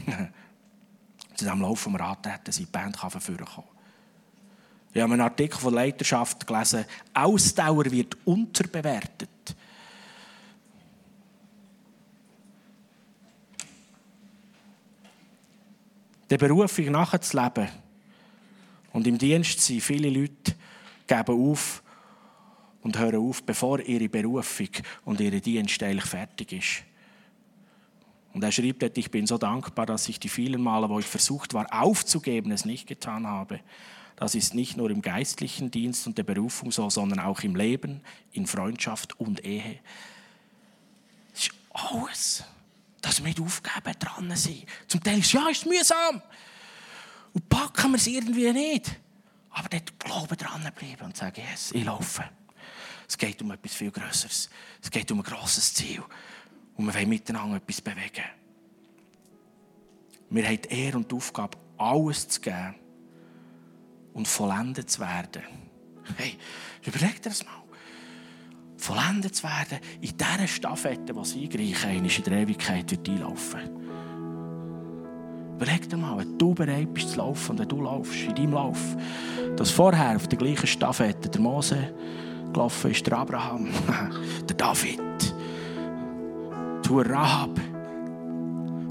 sollen. 0.06 0.28
Zu 1.34 1.44
diesem 1.44 1.60
Lauf, 1.60 1.82
den 1.82 1.92
wir 1.92 2.00
antreten, 2.00 2.52
sind 2.52 2.68
die 2.68 2.70
Band 2.70 2.96
kommen. 2.96 3.20
Ich 4.92 5.02
habe 5.02 5.12
einen 5.12 5.20
Artikel 5.22 5.58
von 5.58 5.74
Leiterschaft 5.74 6.46
gelesen, 6.46 6.84
Ausdauer 7.12 7.90
wird 7.90 8.16
unterbewertet. 8.24 9.28
Der 16.30 16.38
Berufung 16.38 16.92
nachzuleben 16.92 17.68
und 18.92 19.06
im 19.06 19.18
Dienst 19.18 19.60
sind 19.60 19.80
viele 19.80 20.08
Leute 20.08 20.54
geben 21.06 21.50
auf 21.50 21.83
und 22.84 22.98
hören 22.98 23.28
auf, 23.28 23.42
bevor 23.42 23.80
ihre 23.80 24.08
Berufung 24.08 24.68
und 25.04 25.20
ihre 25.20 25.40
Dienst 25.40 25.82
eigentlich 25.82 26.04
fertig 26.04 26.52
ist. 26.52 26.84
Und 28.34 28.44
er 28.44 28.52
schreibt, 28.52 28.98
ich 28.98 29.10
bin 29.10 29.26
so 29.26 29.38
dankbar, 29.38 29.86
dass 29.86 30.08
ich 30.08 30.20
die 30.20 30.28
vielen 30.28 30.60
Male, 30.60 30.88
wo 30.88 30.98
ich 30.98 31.06
versucht 31.06 31.54
war 31.54 31.66
aufzugeben, 31.72 32.52
es 32.52 32.64
nicht 32.64 32.86
getan 32.86 33.26
habe. 33.26 33.60
Das 34.16 34.34
ist 34.34 34.54
nicht 34.54 34.76
nur 34.76 34.90
im 34.90 35.02
geistlichen 35.02 35.70
Dienst 35.70 36.06
und 36.06 36.18
der 36.18 36.24
Berufung 36.24 36.70
so, 36.70 36.90
sondern 36.90 37.20
auch 37.20 37.40
im 37.40 37.56
Leben, 37.56 38.00
in 38.32 38.46
Freundschaft 38.46 39.18
und 39.18 39.44
Ehe. 39.44 39.80
Das 41.32 41.44
ist 41.44 41.52
alles, 41.72 42.44
dass 43.00 43.20
wir 43.20 43.28
nicht 43.28 43.40
aufgeben 43.40 43.98
dran 43.98 44.36
sind. 44.36 44.66
Zum 44.88 45.02
Teil 45.02 45.18
ist 45.18 45.26
es, 45.26 45.32
ja, 45.32 45.48
ist 45.48 45.66
mühsam. 45.66 46.22
Und 47.32 47.48
packen 47.48 47.92
wir 47.92 47.96
es 47.96 48.06
irgendwie 48.06 48.52
nicht. 48.52 49.00
Aber 49.50 49.68
dort 49.68 49.98
Glauben 49.98 50.36
dran 50.36 50.68
bleiben 50.76 51.04
und 51.04 51.16
sagen, 51.16 51.40
yes, 51.50 51.72
ich 51.72 51.84
laufe. 51.84 52.24
Es 53.08 53.18
geht 53.18 53.40
um 53.42 53.50
etwas 53.50 53.74
viel 53.74 53.90
Größeres. 53.90 54.50
Es 54.82 54.90
geht 54.90 55.10
um 55.12 55.20
ein 55.20 55.24
grosses 55.24 55.74
Ziel. 55.74 56.02
Und 56.76 56.86
wir 56.86 56.94
wollen 56.94 57.08
miteinander 57.08 57.56
etwas 57.56 57.80
bewegen. 57.80 58.24
Wir 60.30 60.46
haben 60.46 60.62
die 60.62 60.68
Ehre 60.68 60.96
und 60.96 61.10
die 61.10 61.14
Aufgabe, 61.14 61.56
alles 61.76 62.28
zu 62.28 62.40
geben, 62.40 62.74
und 64.14 64.28
vollendet 64.28 64.90
zu 64.90 65.00
werden. 65.00 65.42
Hey, 66.16 66.38
überleg 66.86 67.20
dir 67.22 67.30
das 67.30 67.44
mal. 67.44 67.52
Vollendet 68.76 69.34
zu 69.34 69.44
werden 69.44 69.78
in 70.00 70.16
dieser 70.16 70.46
Staffette, 70.46 71.12
die 71.12 71.24
sie 71.24 71.44
eingreichen, 71.44 72.04
in 72.04 72.24
der 72.24 72.38
Ewigkeit 72.40 72.90
wird 72.90 73.08
einlaufen. 73.08 73.60
Überleg 75.56 75.88
dir 75.88 75.96
mal, 75.96 76.18
wenn 76.18 76.36
du 76.36 76.52
bereit 76.54 76.92
bist 76.92 77.10
zu 77.10 77.18
laufen 77.18 77.52
und 77.52 77.58
wenn 77.60 77.68
du 77.68 77.80
laufst 77.80 78.22
in 78.24 78.34
deinem 78.34 78.52
Lauf, 78.52 78.96
dass 79.56 79.70
vorher 79.70 80.16
auf 80.16 80.26
der 80.26 80.38
gleichen 80.38 80.66
Staffette 80.66 81.28
der 81.28 81.40
Mose 81.40 81.94
gelaufen 82.54 82.90
ist, 82.90 83.06
der 83.06 83.18
Abraham, 83.18 83.68
der 84.48 84.56
David, 84.56 85.00
die 86.86 87.10
Rahab, 87.10 87.60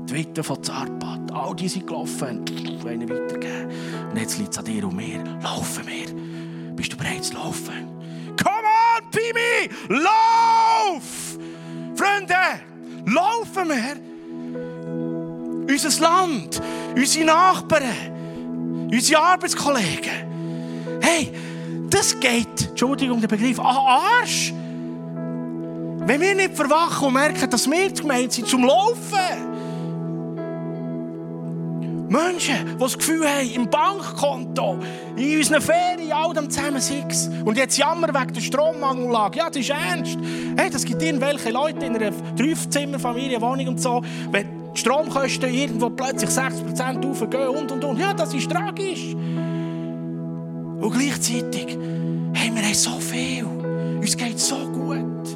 die 0.10 0.14
Witwe 0.14 0.44
von 0.44 0.64
Zarpat, 0.64 1.32
all 1.32 1.56
die 1.56 1.68
sind 1.68 1.88
gelaufen 1.88 2.40
und 2.40 2.84
wollen 2.84 3.10
weitergeben. 3.10 3.72
Und 4.12 4.20
jetzt 4.20 4.38
liegt 4.38 4.52
es 4.52 4.60
an 4.60 4.66
dir 4.66 4.84
und 4.84 4.96
mir. 4.96 5.24
Laufen 5.42 5.88
wir. 5.88 6.76
Bist 6.76 6.94
du 6.94 6.98
bereit 6.98 7.24
zu 7.24 7.34
laufen? 7.34 7.88
Come 8.42 8.68
on, 8.96 9.10
Pimi! 9.10 9.70
Lauf! 9.90 11.38
Freunde, 11.96 12.36
laufen 13.06 13.70
wir. 13.70 13.96
Unser 15.74 16.02
Land, 16.02 16.62
unsere 16.96 17.26
Nachbarn, 17.26 18.90
unsere 18.92 19.22
Arbeitskollegen. 19.22 21.00
Hey, 21.02 21.32
das 21.94 22.20
geht, 22.20 22.70
Entschuldigung, 22.70 23.22
der 23.22 23.28
Begriff, 23.28 23.60
an 23.60 23.66
Arsch. 23.66 24.52
Wenn 26.06 26.20
wir 26.20 26.36
nicht 26.36 26.56
verwachen 26.56 27.08
und 27.08 27.14
merken, 27.14 27.50
dass 27.50 27.70
wir 27.70 27.92
gemeint 27.92 28.34
sind 28.34 28.48
zum 28.48 28.66
Laufen, 28.66 29.54
Menschen, 32.10 32.74
die 32.74 32.78
das 32.78 32.98
Gefühl 32.98 33.28
haben, 33.28 33.50
im 33.54 33.70
Bankkonto, 33.70 34.80
in 35.16 35.38
unseren 35.38 35.62
Ferien, 35.62 36.12
all 36.12 36.34
dem 36.34 36.50
zusammen 36.50 36.82
sechs. 36.82 37.30
Und 37.46 37.58
jetzt 37.58 37.78
jammer 37.78 38.08
wegen 38.08 38.34
der 38.34 38.42
Strommangellage. 38.42 39.38
Ja, 39.38 39.50
das 39.50 39.58
ist 39.58 39.70
ernst. 39.70 40.18
Hey, 40.58 40.70
das 40.70 40.86
gibt 40.86 41.02
irgendwelche 41.02 41.52
Leute 41.52 41.86
in 41.86 41.96
einer 41.96 42.12
Dreizimmerfamilie, 42.36 43.42
Wohnung 43.42 43.70
und 43.70 43.82
so, 43.82 44.02
wenn 44.32 44.74
die 44.74 44.80
Stromkosten 44.80 45.54
irgendwo 45.54 45.90
plötzlich 45.90 46.30
60% 46.30 47.10
aufgehen 47.10 47.48
und 47.48 47.72
und 47.72 47.84
und. 47.84 48.00
Ja, 48.00 48.14
das 48.14 48.34
ist 48.34 48.50
tragisch. 48.50 49.16
Und 50.84 50.92
gleichzeitig, 50.92 51.78
hey, 52.34 52.54
wir 52.54 52.62
haben 52.62 52.74
so 52.74 53.00
viel. 53.00 53.46
Uns 53.46 54.18
geht 54.18 54.38
so 54.40 54.68
gut. 54.68 55.28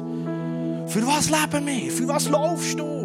Für 0.90 1.06
was 1.06 1.30
leben 1.30 1.66
wir? 1.66 1.90
Für 1.90 2.08
was 2.08 2.28
laufst 2.28 2.78
du? 2.78 2.98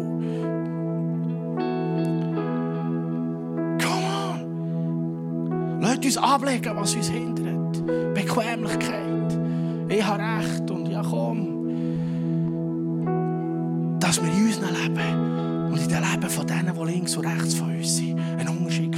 Uns 6.04 6.18
ablegen, 6.18 6.76
was 6.76 6.94
uns 6.94 7.08
hindert. 7.08 7.86
Bequemlichkeit. 8.14 9.38
Ich 9.88 10.04
habe 10.04 10.22
recht 10.22 10.70
und 10.70 10.86
ja 10.86 11.02
komm. 11.02 11.64
Dass 13.98 14.22
wir 14.22 14.30
in 14.30 14.44
unserem 14.44 14.74
Leben 14.74 15.72
und 15.72 15.80
in 15.80 15.88
dem 15.88 16.02
Leben 16.02 16.28
von 16.28 16.46
denen, 16.46 16.74
die 16.78 16.84
links 16.92 17.16
und 17.16 17.26
rechts 17.26 17.54
von 17.54 17.74
uns 17.74 17.96
sind, 17.96 18.20
einen 18.38 18.48
Unterschied 18.48 18.93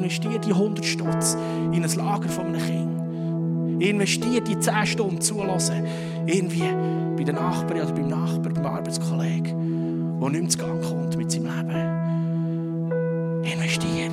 investiere 0.00 0.38
die 0.40 0.52
100 0.52 0.84
Stutz 0.84 1.36
in 1.72 1.84
ein 1.84 1.94
Lager 1.94 2.28
von 2.28 2.46
einem 2.46 2.60
Kind. 2.60 3.82
Investiere 3.82 4.40
die 4.40 4.58
10 4.58 4.86
Stunden 4.86 5.20
zulassen. 5.20 5.86
Irgendwie 6.26 6.64
bei 7.16 7.24
den 7.24 7.34
Nachbarn 7.34 7.82
oder 7.82 7.92
beim 7.92 8.08
Nachbarn, 8.08 8.54
beim 8.54 8.66
Arbeitskollegen, 8.66 10.18
der 10.20 10.30
nicht 10.30 10.40
mehr 10.40 10.48
zu 10.48 10.58
Gang 10.58 10.82
kommt 10.82 11.16
mit 11.16 11.30
seinem 11.30 11.46
Leben. 11.46 13.44
Investiere. 13.44 14.10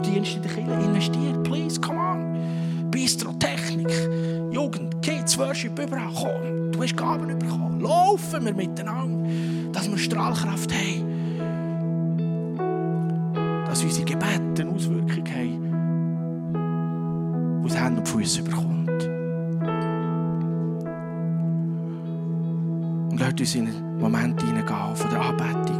Dienst 0.00 0.34
in 0.36 0.42
der 0.42 0.50
Kirche 0.50 0.72
investiert. 0.72 1.42
Please, 1.44 1.78
come 1.78 1.98
on. 1.98 2.90
Bistro, 2.90 3.32
Technik, 3.34 3.90
Jugend, 4.50 5.02
Kids, 5.02 5.38
Worship, 5.38 5.78
überall. 5.78 6.10
Komm, 6.14 6.72
du 6.72 6.82
hast 6.82 6.96
Gaben 6.96 7.38
bekommen. 7.38 7.80
Laufen 7.80 8.46
wir 8.46 8.54
miteinander. 8.54 9.28
Dass 9.72 9.90
wir 9.90 9.98
Strahlkraft 9.98 10.72
haben. 10.72 11.10
Dass 13.66 13.82
unsere 13.82 14.04
Gebete 14.04 14.62
eine 14.62 14.70
Auswirkung 14.70 15.26
haben, 15.26 15.70
die 17.70 17.76
Hände 17.76 18.00
und 18.00 18.08
Füße 18.08 18.42
bekommt. 18.42 18.90
Und 23.10 23.18
lasst 23.18 23.40
uns 23.40 23.54
in 23.54 23.68
einen 23.68 24.00
Moment 24.00 24.42
hineingehen 24.42 24.96
von 24.96 25.10
der 25.10 25.20
Anbetung. 25.20 25.78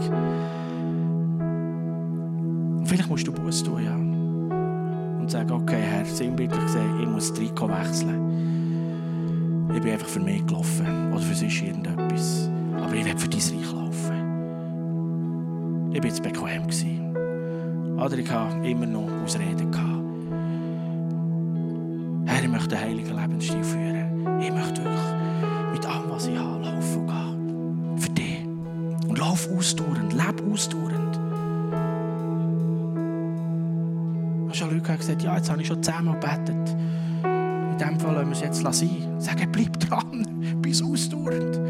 Und 2.79 2.87
vielleicht 2.87 3.11
musst 3.11 3.27
du 3.27 3.33
Buß 3.33 3.65
tun, 3.65 3.85
ja. 3.85 3.95
Und 3.95 5.31
sagen, 5.31 5.51
okay, 5.51 5.81
Herr, 5.81 6.05
sinnbildlich 6.05 6.63
gesehen, 6.63 7.01
ich 7.01 7.09
muss 7.09 7.29
das 7.29 7.39
Trikot 7.39 7.69
wechseln. 7.69 9.69
Ich 9.75 9.83
bin 9.83 9.93
einfach 9.93 10.09
für 10.09 10.21
mich 10.21 10.47
gelaufen. 10.47 11.13
Oder 11.13 11.21
für 11.21 11.35
sonst 11.35 11.63
irgendetwas. 11.63 12.51
Aber 12.77 12.95
ich 12.95 13.05
werde 13.05 13.19
für 13.19 13.29
dein 13.29 13.41
Reich 13.41 13.73
laufen. 13.73 13.80
Ich 15.93 15.99
war 15.99 16.07
jetzt 16.07 16.23
bequem. 16.23 16.61
Oder 18.01 18.17
ich 18.17 18.31
hatte 18.31 18.67
immer 18.67 18.87
noch 18.87 19.11
Ausreden. 19.23 19.71
Herr, 22.27 22.43
ich 22.43 22.49
möchte 22.49 22.77
einen 22.77 22.85
heiligen 22.87 23.17
Lebensstil 23.17 23.65
führen. 23.65 24.41
Ich 24.41 24.53
möchte 24.53 24.83
wirklich 24.85 25.01
mit 25.73 25.87
allem, 25.87 26.11
was 26.11 26.27
ich 26.27 26.39
habe, 26.39 26.65
laufen 26.65 27.07
gehen. 27.07 27.99
Für 27.99 28.11
dich. 28.11 28.47
Und 29.09 29.19
lauf 29.19 29.49
ausdauernd, 29.55 30.13
leb 30.13 30.43
ausdauernd. 30.51 31.21
Hast 34.49 34.61
du 34.61 34.65
schon 34.65 34.79
Leute 34.79 34.97
gesagt, 34.97 35.23
ja, 35.23 35.37
jetzt 35.37 35.51
habe 35.51 35.61
ich 35.61 35.69
schon 35.69 35.83
zehnmal 35.83 36.15
gebetet. 36.15 36.77
In 37.25 37.79
dem 37.79 38.01
Fall 38.01 38.15
lassen 38.15 38.29
wir 38.29 38.33
es 38.33 38.41
jetzt 38.41 38.63
sein. 38.63 39.21
Sagen, 39.21 39.53
bleib 39.53 39.79
dran, 39.81 40.27
bis 40.63 40.83
ausdauernd. 40.83 41.61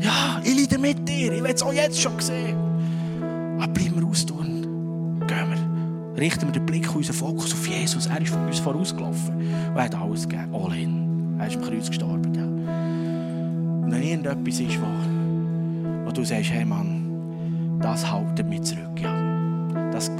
Ja, 0.00 0.40
ich 0.42 0.58
leide 0.58 0.78
mit 0.78 1.08
dir, 1.08 1.32
ich 1.32 1.42
will 1.42 1.52
es 1.52 1.62
auch 1.62 1.72
jetzt 1.72 2.00
schon 2.00 2.18
sehen. 2.18 2.61
Bleib 3.92 4.04
mir 4.04 4.10
ausdauernd. 4.10 4.62
Gehen 5.28 5.50
wir. 5.50 6.20
Richten 6.20 6.46
wir 6.46 6.52
den 6.52 6.66
Blick, 6.66 6.94
unseren 6.94 7.16
Fokus 7.16 7.52
auf 7.52 7.66
Jesus. 7.66 8.06
Er 8.06 8.20
ist 8.20 8.32
von 8.32 8.46
uns 8.46 8.58
vorausgelaufen 8.58 9.36
und 9.36 9.76
er 9.76 9.84
hat 9.84 9.94
alles 9.94 10.28
gegeben. 10.28 10.54
All 10.54 10.74
in. 10.76 11.36
Er 11.38 11.46
ist 11.48 11.56
am 11.56 11.62
Kreuz 11.62 11.88
gestorben. 11.88 12.34
Ja. 12.34 12.44
Und 12.44 13.90
wenn 13.90 14.02
irgendetwas 14.02 14.60
ist, 14.60 14.80
wo, 14.80 16.06
wo 16.06 16.10
du 16.10 16.24
sagst, 16.24 16.50
hey 16.50 16.64
Mann, 16.64 17.78
das 17.80 18.10
haltet 18.10 18.48
mich 18.48 18.62
zurück. 18.62 19.00
Ja. 19.00 19.90
Das 19.90 20.10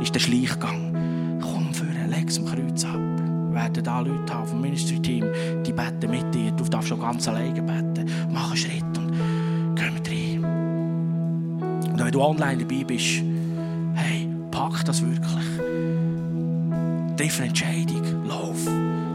ist 0.00 0.14
der 0.14 0.20
Schleichgang. 0.20 1.38
Komm 1.40 1.72
für 1.72 1.86
leg 2.08 2.28
es 2.28 2.38
am 2.38 2.46
Kreuz 2.46 2.84
ab. 2.84 2.94
Wir 2.94 3.54
werden 3.54 3.82
da 3.82 4.00
Leute 4.00 4.32
haben 4.32 4.46
vom 4.46 4.60
Ministry-Team, 4.60 5.24
die 5.66 5.72
beten 5.72 6.10
mit 6.10 6.34
dir. 6.34 6.52
Du 6.52 6.64
darfst 6.64 6.88
schon 6.88 7.00
ganz 7.00 7.26
alleine 7.26 7.62
beten. 7.62 8.06
Mach 8.32 8.48
einen 8.48 8.56
Schritt 8.56 8.89
wenn 12.10 12.18
du 12.18 12.24
online 12.24 12.64
dabei 12.64 12.82
bist, 12.82 13.22
hey, 13.94 14.28
pack 14.50 14.84
das 14.84 15.00
wirklich. 15.00 15.46
Triff 17.16 17.38
eine 17.38 17.50
Entscheidung. 17.50 18.02
Lauf, 18.26 18.66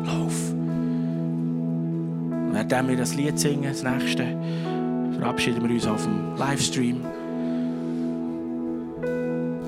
lauf. 0.06 0.54
Und 0.54 2.54
während 2.54 2.88
wir 2.88 2.96
das 2.96 3.16
Lied 3.16 3.38
singen, 3.38 3.64
das 3.64 3.84
nächste, 3.84 4.26
verabschieden 5.20 5.68
wir 5.68 5.72
uns 5.72 5.86
auf 5.86 6.04
dem 6.04 6.38
Livestream. 6.38 7.02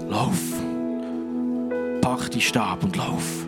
Lauf. 0.09 0.39
Pack 1.99 2.31
die 2.31 2.39
Stab 2.39 2.81
und 2.81 2.95
lauf. 2.95 3.45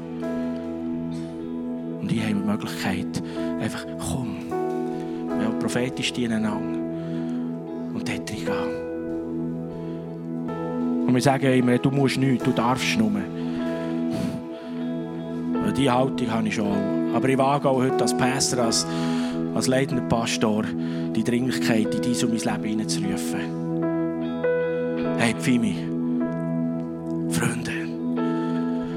Und 2.01 2.11
ich 2.11 2.21
habe 2.21 2.33
die 2.33 2.35
Möglichkeit, 2.41 3.23
einfach 3.61 3.85
komm. 3.97 4.39
Wir 4.49 5.45
haben 5.45 5.59
prophetisch 5.59 6.11
dienen 6.11 6.45
und 7.93 8.09
dort 8.09 8.29
reingehen. 8.29 8.88
Und 11.09 11.15
wir 11.15 11.23
sagen 11.23 11.51
immer, 11.51 11.75
du 11.79 11.89
musst 11.89 12.17
nichts, 12.19 12.43
du 12.43 12.51
darfst 12.51 12.95
nur. 12.99 13.09
Diese 15.75 15.91
Haltung 15.91 16.29
habe 16.29 16.47
ich 16.47 16.53
schon. 16.53 17.15
Aber 17.15 17.27
ich 17.27 17.35
wage 17.35 17.67
auch 17.67 17.77
heute 17.77 17.99
als 17.99 18.15
Pastor, 18.15 18.65
als, 18.65 18.85
als 19.55 19.65
leitender 19.65 20.03
Pastor, 20.03 20.65
die 21.15 21.23
Dringlichkeit 21.23 21.95
in 21.95 22.01
dein 22.03 22.11
und 22.11 22.45
mein 22.45 22.61
Leben 22.61 22.63
hineinzurufen. 22.63 23.39
Hey, 25.17 25.33
Pfimi, 25.33 25.77
Freunde, 27.31 27.71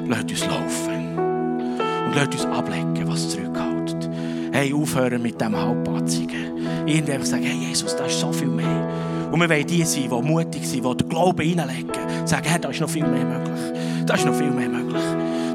lasst 0.06 0.30
uns 0.30 0.46
laufen. 0.46 1.16
Und 1.18 2.14
lasst 2.14 2.34
uns 2.34 2.44
ablecken, 2.44 3.08
was 3.08 3.30
zurückhält. 3.30 4.10
Hey, 4.52 4.74
aufhören 4.74 5.22
mit 5.22 5.40
dem 5.40 5.56
Halbpatzigen. 5.56 6.58
Irgendwie 6.84 7.12
einfach 7.12 7.26
sagen, 7.26 7.44
hey 7.44 7.68
Jesus, 7.68 7.96
da 7.96 8.04
ist 8.04 8.20
so 8.20 8.30
viel 8.32 8.48
mehr. 8.48 9.30
Und 9.32 9.40
wir 9.40 9.48
wollen 9.48 9.66
die 9.66 9.82
sein, 9.82 10.10
die 10.10 10.22
mutig 10.22 10.51
sind, 10.72 10.84
die 10.84 10.96
den 10.96 11.08
Glauben 11.08 11.38
reinlegen. 11.38 11.90
Sagen, 12.24 12.46
hey, 12.48 12.60
da 12.60 12.70
ist 12.70 12.80
noch 12.80 12.90
viel 12.90 13.06
mehr 13.06 13.24
möglich. 13.24 13.60
Da 14.06 14.14
ist 14.14 14.26
noch 14.26 14.34
viel 14.34 14.50
mehr 14.50 14.68
möglich. 14.68 15.02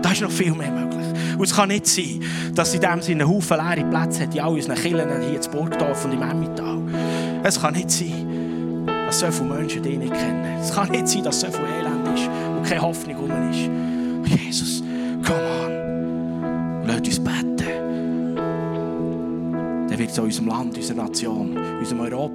Da 0.02 0.12
ist 0.12 0.22
noch 0.22 0.32
viel 0.32 0.54
mehr 0.54 0.72
möglich. 0.72 1.06
Und 1.38 1.44
es 1.44 1.56
kann 1.56 1.70
nicht 1.70 1.86
sein, 1.86 2.22
dass 2.56 2.74
in 2.74 2.82
dem 2.82 3.02
Sinne 3.02 3.28
Haufen 3.28 3.58
leere 3.58 3.88
Plätze 3.88 4.24
hat 4.24 4.34
in 4.34 4.42
all 4.42 4.54
unseren 4.54 4.76
Kirchen 4.76 5.22
hier 5.22 5.42
in 5.42 5.52
Burgdorf 5.52 6.06
und 6.06 6.14
im 6.14 6.22
Emmental. 6.22 6.80
Es 7.44 7.62
kann 7.62 7.74
nicht 7.74 7.92
sein, 7.92 8.86
dass 9.06 9.20
so 9.20 9.32
viele 9.32 9.54
Menschen 9.54 9.84
dich 9.84 9.98
nicht 9.98 10.14
kennen. 10.14 10.60
Es 10.60 10.74
kann 10.74 10.90
nicht 10.90 11.08
sein, 11.08 11.24
dass 11.24 11.42
so 11.42 11.48
viel 11.48 11.66
Elend 11.80 12.08
ist 12.18 12.28
und 12.28 12.64
keine 12.64 12.82
Hoffnung 12.82 13.18
rum 13.18 13.32
ist. 13.52 13.70
Jesus, 14.42 14.84
come 15.24 15.40
on. 15.66 16.84
Lass 16.88 16.98
uns 16.98 17.20
beten. 17.20 17.58
Dann 19.90 19.98
wird 19.98 20.10
es 20.10 20.18
in 20.18 20.24
unserem 20.24 20.48
Land, 20.48 20.78
unserer 20.78 21.04
Nation, 21.04 21.58
unserem 21.80 22.00
Europa 22.02 22.27